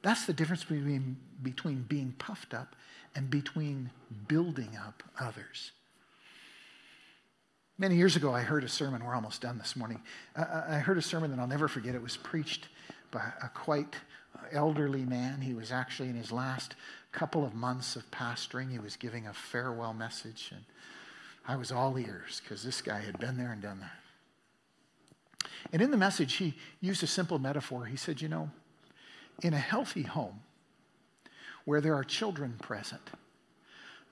[0.05, 2.77] That's the difference between, between being puffed up
[3.17, 3.91] and between
[4.29, 5.73] building up others.
[7.79, 9.03] Many years ago, I heard a sermon.
[9.03, 10.03] We're almost done this morning.
[10.37, 11.95] Uh, I heard a sermon that I'll never forget.
[11.95, 12.69] It was preached
[13.11, 13.97] by a quite
[14.53, 15.41] elderly man.
[15.41, 16.75] He was actually in his last
[17.11, 18.71] couple of months of pastoring.
[18.71, 20.65] He was giving a farewell message, and
[21.49, 25.49] I was all ears because this guy had been there and done that.
[25.73, 27.87] And in the message, he used a simple metaphor.
[27.87, 28.51] He said, You know,
[29.43, 30.41] in a healthy home
[31.65, 33.11] where there are children present,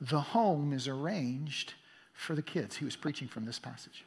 [0.00, 1.74] the home is arranged
[2.12, 2.76] for the kids.
[2.76, 4.04] He was preaching from this passage.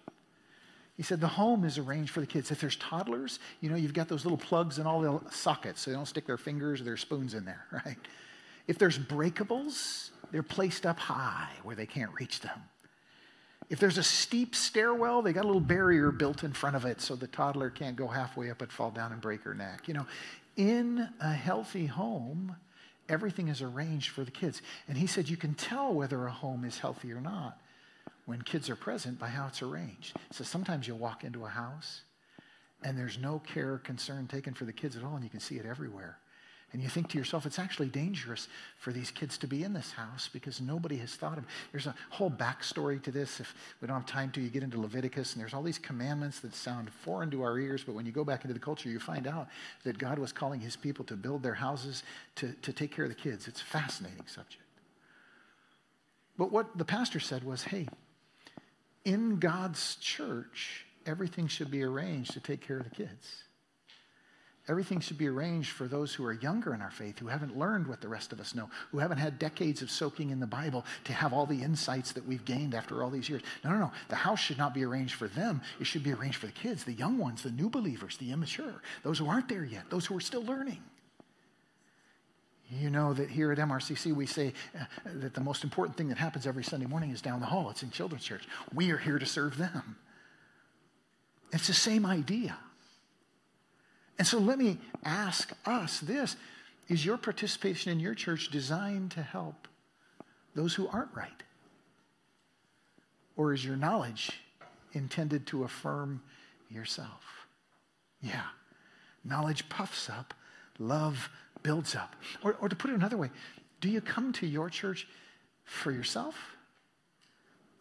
[0.98, 2.52] He said the home is arranged for the kids.
[2.52, 5.92] If there's toddlers, you know, you've got those little plugs in all the sockets so
[5.92, 7.98] they don't stick their fingers or their spoons in there, right?
[8.68, 12.60] If there's breakables, they're placed up high where they can't reach them.
[13.70, 17.02] If there's a steep stairwell, they got a little barrier built in front of it
[17.02, 19.88] so the toddler can't go halfway up and fall down and break her neck.
[19.88, 20.06] You know,
[20.56, 22.56] in a healthy home,
[23.10, 24.62] everything is arranged for the kids.
[24.88, 27.60] And he said you can tell whether a home is healthy or not
[28.26, 30.18] when kids are present by how it's arranged.
[30.32, 32.02] So sometimes you'll walk into a house
[32.84, 35.40] and there's no care or concern taken for the kids at all, and you can
[35.40, 36.20] see it everywhere.
[36.76, 38.50] And you think to yourself, it's actually dangerous
[38.80, 41.46] for these kids to be in this house because nobody has thought of.
[41.46, 41.50] It.
[41.72, 43.40] There's a whole backstory to this.
[43.40, 46.42] If we don't have time to, you get into Leviticus, and there's all these commandments
[46.42, 49.00] that sound foreign to our ears, but when you go back into the culture, you
[49.00, 49.48] find out
[49.86, 52.04] that God was calling his people to build their houses
[52.36, 53.48] to, to take care of the kids.
[53.48, 54.66] It's a fascinating subject.
[56.38, 57.88] But what the pastor said was, hey,
[59.06, 63.44] in God's church, everything should be arranged to take care of the kids.
[64.68, 67.86] Everything should be arranged for those who are younger in our faith, who haven't learned
[67.86, 70.84] what the rest of us know, who haven't had decades of soaking in the Bible
[71.04, 73.44] to have all the insights that we've gained after all these years.
[73.64, 73.92] No, no, no.
[74.10, 75.62] The house should not be arranged for them.
[75.80, 78.82] It should be arranged for the kids, the young ones, the new believers, the immature,
[79.04, 80.82] those who aren't there yet, those who are still learning.
[82.72, 86.18] You know that here at MRCC, we say uh, that the most important thing that
[86.18, 87.70] happens every Sunday morning is down the hall.
[87.70, 88.48] It's in children's church.
[88.74, 89.98] We are here to serve them.
[91.54, 92.58] It's the same idea.
[94.18, 96.36] And so let me ask us this
[96.88, 99.68] Is your participation in your church designed to help
[100.54, 101.44] those who aren't right?
[103.36, 104.32] Or is your knowledge
[104.94, 106.22] intended to affirm
[106.70, 107.48] yourself?
[108.22, 108.46] Yeah.
[109.24, 110.34] Knowledge puffs up,
[110.80, 111.30] love
[111.64, 112.16] builds up.
[112.44, 113.32] Or, or to put it another way,
[113.82, 115.08] do you come to your church
[115.66, 116.36] for yourself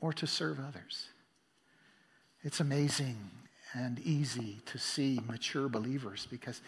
[0.00, 1.08] or to serve others?
[2.42, 3.16] It's amazing
[3.74, 6.60] and easy to see mature believers because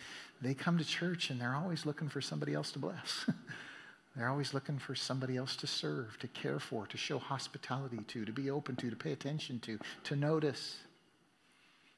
[0.43, 3.31] they come to church and they're always looking for somebody else to bless.
[4.17, 8.25] they're always looking for somebody else to serve, to care for, to show hospitality to,
[8.25, 10.79] to be open to, to pay attention to, to notice.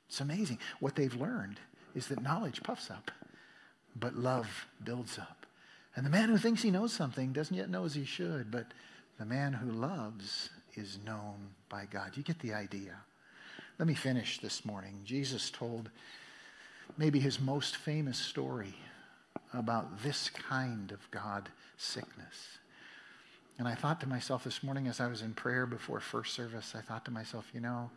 [0.09, 0.59] It's amazing.
[0.81, 1.59] What they've learned
[1.95, 3.11] is that knowledge puffs up,
[3.97, 5.47] but love builds up.
[5.97, 8.67] And the man who thinks he knows something doesn't yet know as he should, but
[9.19, 12.17] the man who loves is known by God.
[12.17, 12.95] You get the idea.
[13.79, 15.01] Let me finish this morning.
[15.05, 15.91] Jesus told
[16.97, 18.75] maybe his most famous story
[19.55, 22.59] about this kind of God sickness.
[23.57, 26.75] And I thought to myself this morning as I was in prayer before first service,
[26.77, 27.91] I thought to myself, you know,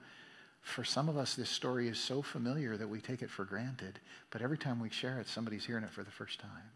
[0.61, 3.99] for some of us, this story is so familiar that we take it for granted,
[4.29, 6.69] but every time we share it, somebody's hearing it for the first time.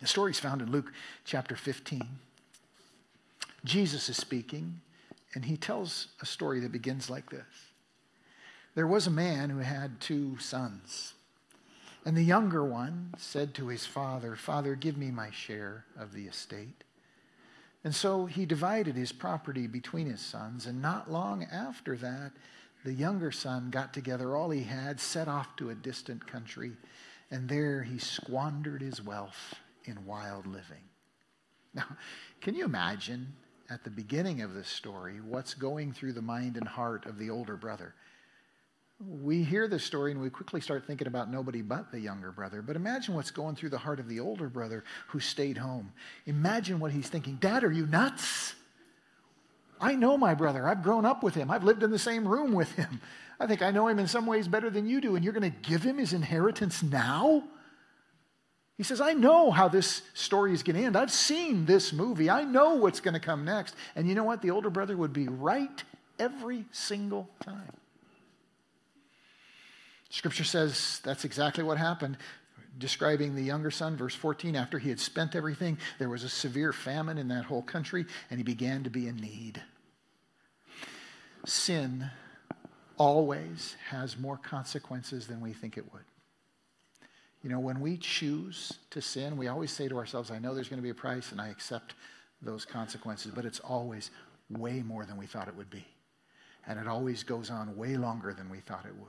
[0.00, 0.92] The story is found in Luke
[1.24, 2.02] chapter 15.
[3.64, 4.80] Jesus is speaking,
[5.34, 7.72] and he tells a story that begins like this
[8.74, 11.14] There was a man who had two sons.
[12.04, 16.26] And the younger one said to his father, Father, give me my share of the
[16.26, 16.82] estate.
[17.84, 20.66] And so he divided his property between his sons.
[20.66, 22.32] And not long after that,
[22.84, 26.72] the younger son got together all he had, set off to a distant country,
[27.30, 29.54] and there he squandered his wealth
[29.84, 30.82] in wild living.
[31.74, 31.96] Now,
[32.40, 33.34] can you imagine
[33.72, 37.30] at the beginning of this story what's going through the mind and heart of the
[37.30, 37.94] older brother?
[39.20, 42.62] we hear this story and we quickly start thinking about nobody but the younger brother.
[42.62, 45.92] But imagine what's going through the heart of the older brother who stayed home.
[46.26, 48.54] Imagine what he's thinking Dad, are you nuts?
[49.80, 50.68] I know my brother.
[50.68, 51.50] I've grown up with him.
[51.50, 53.00] I've lived in the same room with him.
[53.40, 55.50] I think I know him in some ways better than you do, and you're going
[55.50, 57.42] to give him his inheritance now?
[58.76, 60.96] He says, I know how this story is going to end.
[60.96, 62.30] I've seen this movie.
[62.30, 63.74] I know what's going to come next.
[63.94, 64.42] And you know what?
[64.42, 65.82] The older brother would be right
[66.18, 67.72] every single time.
[70.08, 72.16] Scripture says that's exactly what happened.
[72.78, 76.72] Describing the younger son, verse 14, after he had spent everything, there was a severe
[76.72, 79.62] famine in that whole country, and he began to be in need.
[81.44, 82.10] Sin
[82.96, 86.02] always has more consequences than we think it would.
[87.42, 90.68] You know, when we choose to sin, we always say to ourselves, I know there's
[90.68, 91.94] going to be a price, and I accept
[92.40, 94.10] those consequences, but it's always
[94.48, 95.84] way more than we thought it would be.
[96.66, 99.08] And it always goes on way longer than we thought it would.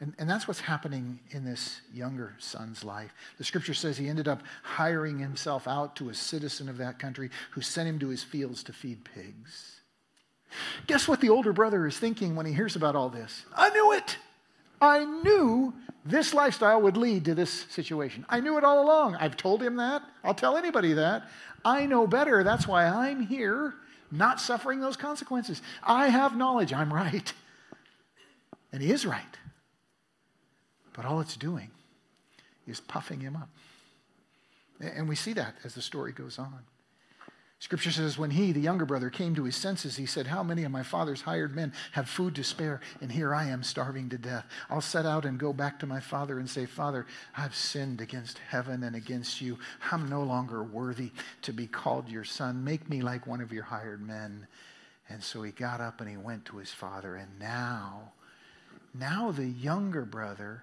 [0.00, 3.12] And, and that's what's happening in this younger son's life.
[3.36, 7.30] The scripture says he ended up hiring himself out to a citizen of that country
[7.50, 9.80] who sent him to his fields to feed pigs.
[10.86, 13.44] Guess what the older brother is thinking when he hears about all this?
[13.54, 14.16] I knew it.
[14.80, 15.74] I knew
[16.04, 18.24] this lifestyle would lead to this situation.
[18.28, 19.16] I knew it all along.
[19.16, 20.02] I've told him that.
[20.24, 21.28] I'll tell anybody that.
[21.64, 22.42] I know better.
[22.44, 23.74] That's why I'm here,
[24.10, 25.60] not suffering those consequences.
[25.82, 26.72] I have knowledge.
[26.72, 27.32] I'm right.
[28.72, 29.38] And he is right.
[30.92, 31.70] But all it's doing
[32.66, 33.48] is puffing him up.
[34.80, 36.60] And we see that as the story goes on.
[37.60, 40.62] Scripture says, when he, the younger brother, came to his senses, he said, How many
[40.62, 42.80] of my father's hired men have food to spare?
[43.00, 44.46] And here I am starving to death.
[44.70, 47.04] I'll set out and go back to my father and say, Father,
[47.36, 49.58] I've sinned against heaven and against you.
[49.90, 51.10] I'm no longer worthy
[51.42, 52.62] to be called your son.
[52.62, 54.46] Make me like one of your hired men.
[55.08, 57.16] And so he got up and he went to his father.
[57.16, 58.12] And now,
[58.94, 60.62] now the younger brother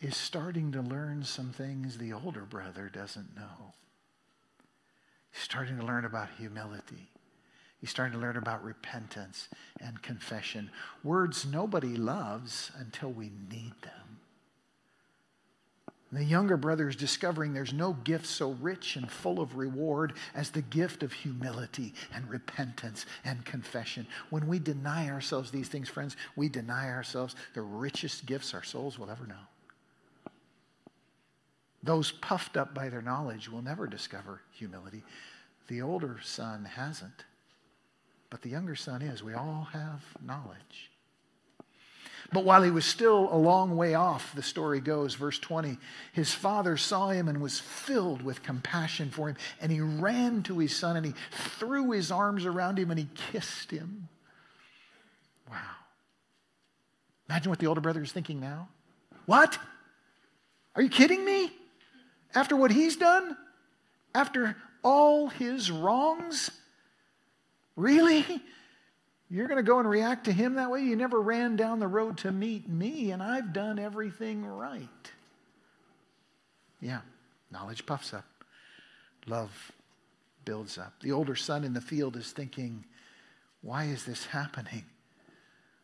[0.00, 3.74] is starting to learn some things the older brother doesn't know.
[5.32, 7.08] He's starting to learn about humility.
[7.80, 9.48] He's starting to learn about repentance
[9.80, 10.70] and confession.
[11.02, 14.20] Words nobody loves until we need them.
[16.12, 20.50] The younger brother is discovering there's no gift so rich and full of reward as
[20.50, 24.08] the gift of humility and repentance and confession.
[24.28, 28.98] When we deny ourselves these things, friends, we deny ourselves the richest gifts our souls
[28.98, 29.46] will ever know.
[31.82, 35.02] Those puffed up by their knowledge will never discover humility.
[35.68, 37.24] The older son hasn't,
[38.28, 39.22] but the younger son is.
[39.22, 40.90] We all have knowledge.
[42.32, 45.78] But while he was still a long way off, the story goes, verse 20,
[46.12, 49.36] his father saw him and was filled with compassion for him.
[49.60, 53.08] And he ran to his son and he threw his arms around him and he
[53.32, 54.08] kissed him.
[55.50, 55.56] Wow.
[57.28, 58.68] Imagine what the older brother is thinking now.
[59.26, 59.58] What?
[60.76, 61.52] Are you kidding me?
[62.34, 63.36] After what he's done?
[64.14, 66.50] After all his wrongs?
[67.76, 68.24] Really?
[69.28, 70.82] You're going to go and react to him that way?
[70.82, 74.88] You never ran down the road to meet me, and I've done everything right.
[76.80, 77.00] Yeah,
[77.50, 78.24] knowledge puffs up,
[79.26, 79.72] love
[80.44, 80.94] builds up.
[81.00, 82.84] The older son in the field is thinking,
[83.62, 84.84] why is this happening?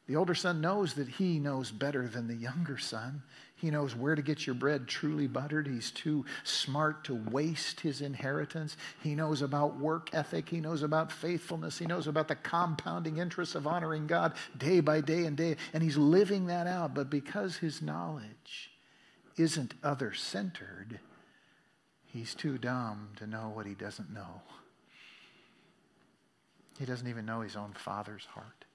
[0.09, 3.23] The older son knows that he knows better than the younger son.
[3.59, 5.67] He knows where to get your bread truly buttered.
[5.67, 8.77] He's too smart to waste his inheritance.
[9.03, 10.51] He knows about work ethic.
[10.51, 11.79] He knows about faithfulness.
[11.79, 15.57] He knows about the compounding interests of honoring God day by day and day.
[15.73, 16.95] And he's living that out.
[16.95, 18.73] But because his knowledge
[19.39, 21.01] isn't other centered,
[22.05, 24.43] he's too dumb to know what he doesn't know.
[26.79, 28.66] He doesn't even know his own father's heart.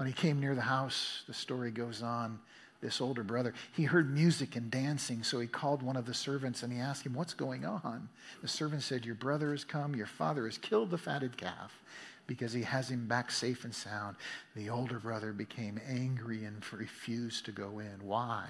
[0.00, 2.38] When he came near the house, the story goes on,
[2.80, 6.62] this older brother, he heard music and dancing, so he called one of the servants
[6.62, 8.08] and he asked him, What's going on?
[8.40, 11.82] The servant said, Your brother has come, your father has killed the fatted calf
[12.26, 14.16] because he has him back safe and sound.
[14.56, 17.98] The older brother became angry and refused to go in.
[18.00, 18.46] Why?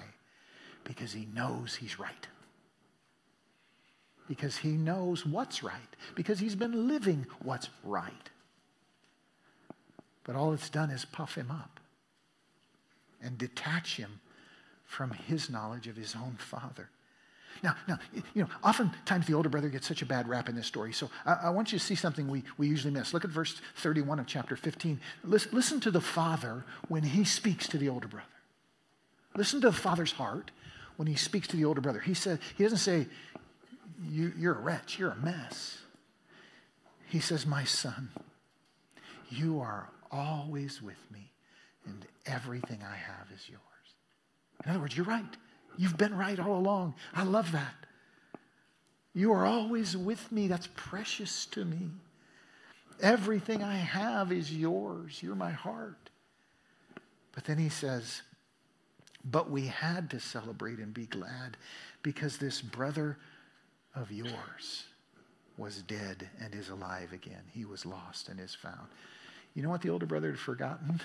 [0.85, 2.27] Because he knows he's right.
[4.29, 5.95] Because he knows what's right.
[6.15, 8.30] Because he's been living what's right.
[10.23, 11.79] But all it's done is puff him up
[13.21, 14.19] and detach him
[14.85, 16.89] from his knowledge of his own father.
[17.63, 17.99] Now, now,
[18.33, 20.93] you know, oftentimes the older brother gets such a bad rap in this story.
[20.93, 23.13] So I, I want you to see something we, we usually miss.
[23.13, 24.99] Look at verse 31 of chapter 15.
[25.23, 28.25] Listen, listen to the father when he speaks to the older brother.
[29.35, 30.51] Listen to the father's heart
[30.97, 31.99] when he speaks to the older brother.
[31.99, 33.07] He said, he doesn't say,
[34.09, 35.79] you, you're a wretch, you're a mess.
[37.07, 38.09] He says, My son,
[39.29, 41.31] you are always with me,
[41.85, 43.61] and everything I have is yours.
[44.65, 45.37] In other words, you're right.
[45.77, 46.95] You've been right all along.
[47.15, 47.73] I love that.
[49.13, 50.47] You are always with me.
[50.47, 51.89] That's precious to me.
[53.01, 55.21] Everything I have is yours.
[55.21, 56.09] You're my heart.
[57.33, 58.21] But then he says,
[59.25, 61.57] But we had to celebrate and be glad
[62.03, 63.17] because this brother
[63.95, 64.85] of yours
[65.57, 67.43] was dead and is alive again.
[67.53, 68.87] He was lost and is found.
[69.53, 71.01] You know what the older brother had forgotten?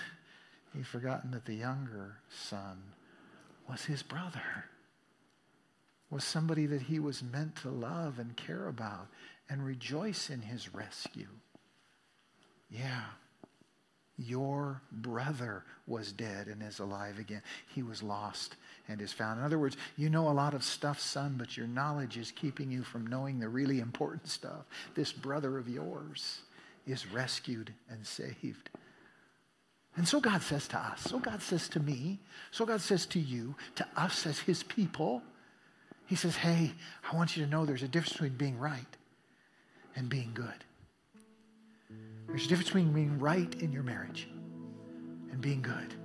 [0.73, 2.81] He'd forgotten that the younger son
[3.69, 4.65] was his brother,
[6.09, 9.07] was somebody that he was meant to love and care about
[9.49, 11.27] and rejoice in his rescue.
[12.69, 13.03] Yeah.
[14.19, 17.43] Your brother was dead and is alive again.
[17.67, 18.55] He was lost
[18.87, 19.39] and is found.
[19.39, 22.71] In other words, you know a lot of stuff, son, but your knowledge is keeping
[22.71, 24.65] you from knowing the really important stuff.
[24.95, 26.39] This brother of yours
[26.87, 28.69] is rescued and saved.
[29.95, 32.19] And so God says to us, so God says to me,
[32.51, 35.23] so God says to you, to us as his people,
[36.05, 36.71] he says, hey,
[37.11, 38.97] I want you to know there's a difference between being right
[39.95, 40.63] and being good.
[42.27, 44.27] There's a difference between being right in your marriage
[45.31, 45.95] and being good.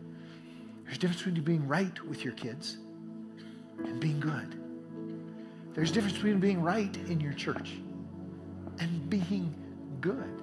[0.85, 2.78] There's a difference between being right with your kids
[3.78, 4.59] and being good.
[5.74, 7.72] There's a difference between being right in your church
[8.78, 9.55] and being
[10.01, 10.41] good.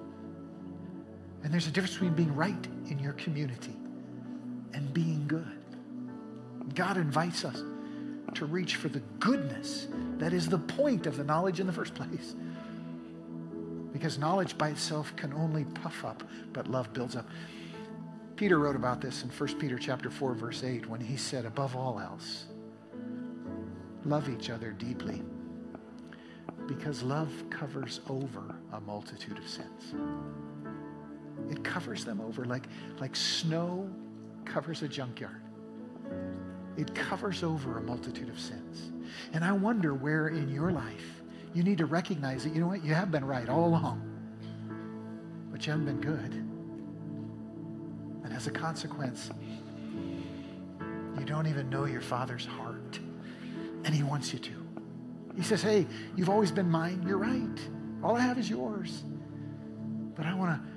[1.42, 3.76] And there's a difference between being right in your community
[4.72, 5.60] and being good.
[6.74, 7.62] God invites us
[8.34, 9.88] to reach for the goodness
[10.18, 12.34] that is the point of the knowledge in the first place.
[13.92, 16.22] Because knowledge by itself can only puff up,
[16.52, 17.28] but love builds up.
[18.36, 21.76] Peter wrote about this in 1 Peter chapter 4 verse 8 when he said above
[21.76, 22.46] all else
[24.06, 25.22] love each other deeply
[26.66, 29.94] because love covers over a multitude of sins.
[31.50, 32.68] It covers them over like,
[33.00, 33.90] like snow
[34.44, 35.42] covers a junkyard.
[36.76, 38.92] It covers over a multitude of sins.
[39.32, 41.22] And I wonder where in your life
[41.52, 44.00] you need to recognize that, you know what, you have been right all along,
[45.50, 46.32] but you haven't been good.
[48.24, 49.30] And as a consequence,
[51.18, 53.00] you don't even know your Father's heart.
[53.84, 54.52] And He wants you to.
[55.36, 55.86] He says, hey,
[56.16, 57.04] you've always been mine.
[57.06, 57.58] You're right.
[58.02, 59.02] All I have is yours.
[60.14, 60.69] But I want to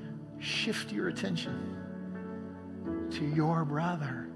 [0.44, 1.78] shift your attention
[3.12, 4.30] to your brother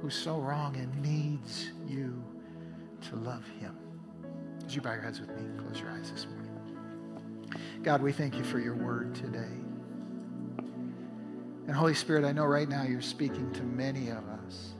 [0.00, 2.24] who's so wrong and needs you
[3.02, 3.76] to love him.
[4.66, 6.50] As you bow your heads with me, close your eyes this morning.
[7.82, 9.60] God, we thank you for your word today.
[11.66, 14.74] And Holy Spirit, I know right now you're speaking to many of us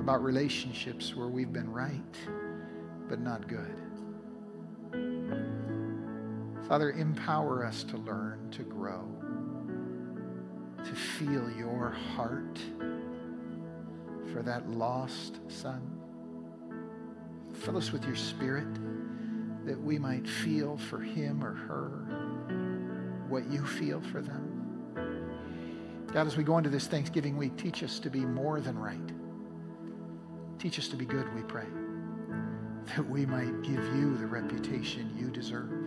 [0.00, 2.18] about relationships where we've been right,
[3.08, 3.85] but not good.
[6.68, 9.04] Father, empower us to learn, to grow,
[10.84, 12.58] to feel your heart
[14.32, 15.80] for that lost son.
[17.54, 18.66] Fill us with your spirit
[19.64, 22.06] that we might feel for him or her
[23.28, 24.42] what you feel for them.
[26.12, 28.98] God, as we go into this Thanksgiving week, teach us to be more than right.
[30.58, 31.66] Teach us to be good, we pray,
[32.96, 35.85] that we might give you the reputation you deserve.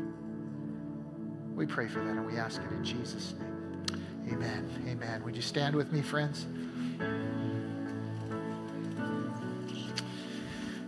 [1.59, 4.01] We pray for that and we ask it in Jesus' name.
[4.31, 4.85] Amen.
[4.87, 5.21] Amen.
[5.25, 6.45] Would you stand with me, friends?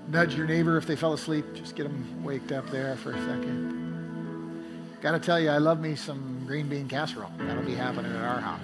[0.07, 1.43] Nudge your neighbor if they fell asleep.
[1.53, 4.95] Just get them waked up there for a second.
[5.02, 7.31] Got to tell you, I love me some green bean casserole.
[7.39, 8.61] That'll be happening at our house.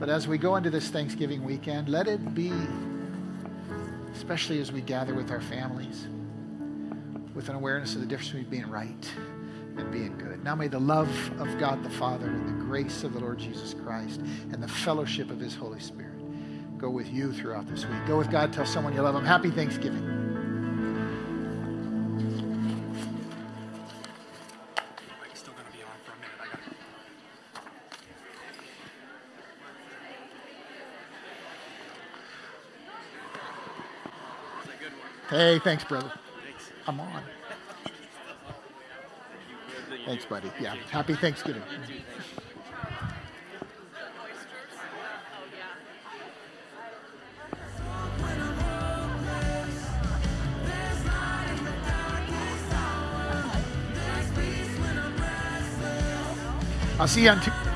[0.00, 2.52] But as we go into this Thanksgiving weekend, let it be,
[4.16, 6.08] especially as we gather with our families,
[7.32, 9.08] with an awareness of the difference between being right
[9.80, 10.44] and being good.
[10.44, 13.74] Now may the love of God the Father and the grace of the Lord Jesus
[13.74, 16.10] Christ and the fellowship of his Holy Spirit
[16.80, 18.06] go with you throughout this week.
[18.06, 18.52] Go with God.
[18.54, 19.24] Tell someone you love them.
[19.24, 20.00] Happy Thanksgiving.
[25.34, 26.40] Still gonna be on for a minute.
[26.40, 26.60] I got
[35.30, 36.12] Hey, thanks, brother.
[36.86, 37.22] I'm on.
[40.10, 40.50] Thanks, buddy.
[40.60, 41.62] Yeah, happy Thanksgiving.
[56.98, 57.40] I'll see you on.
[57.40, 57.69] Tu-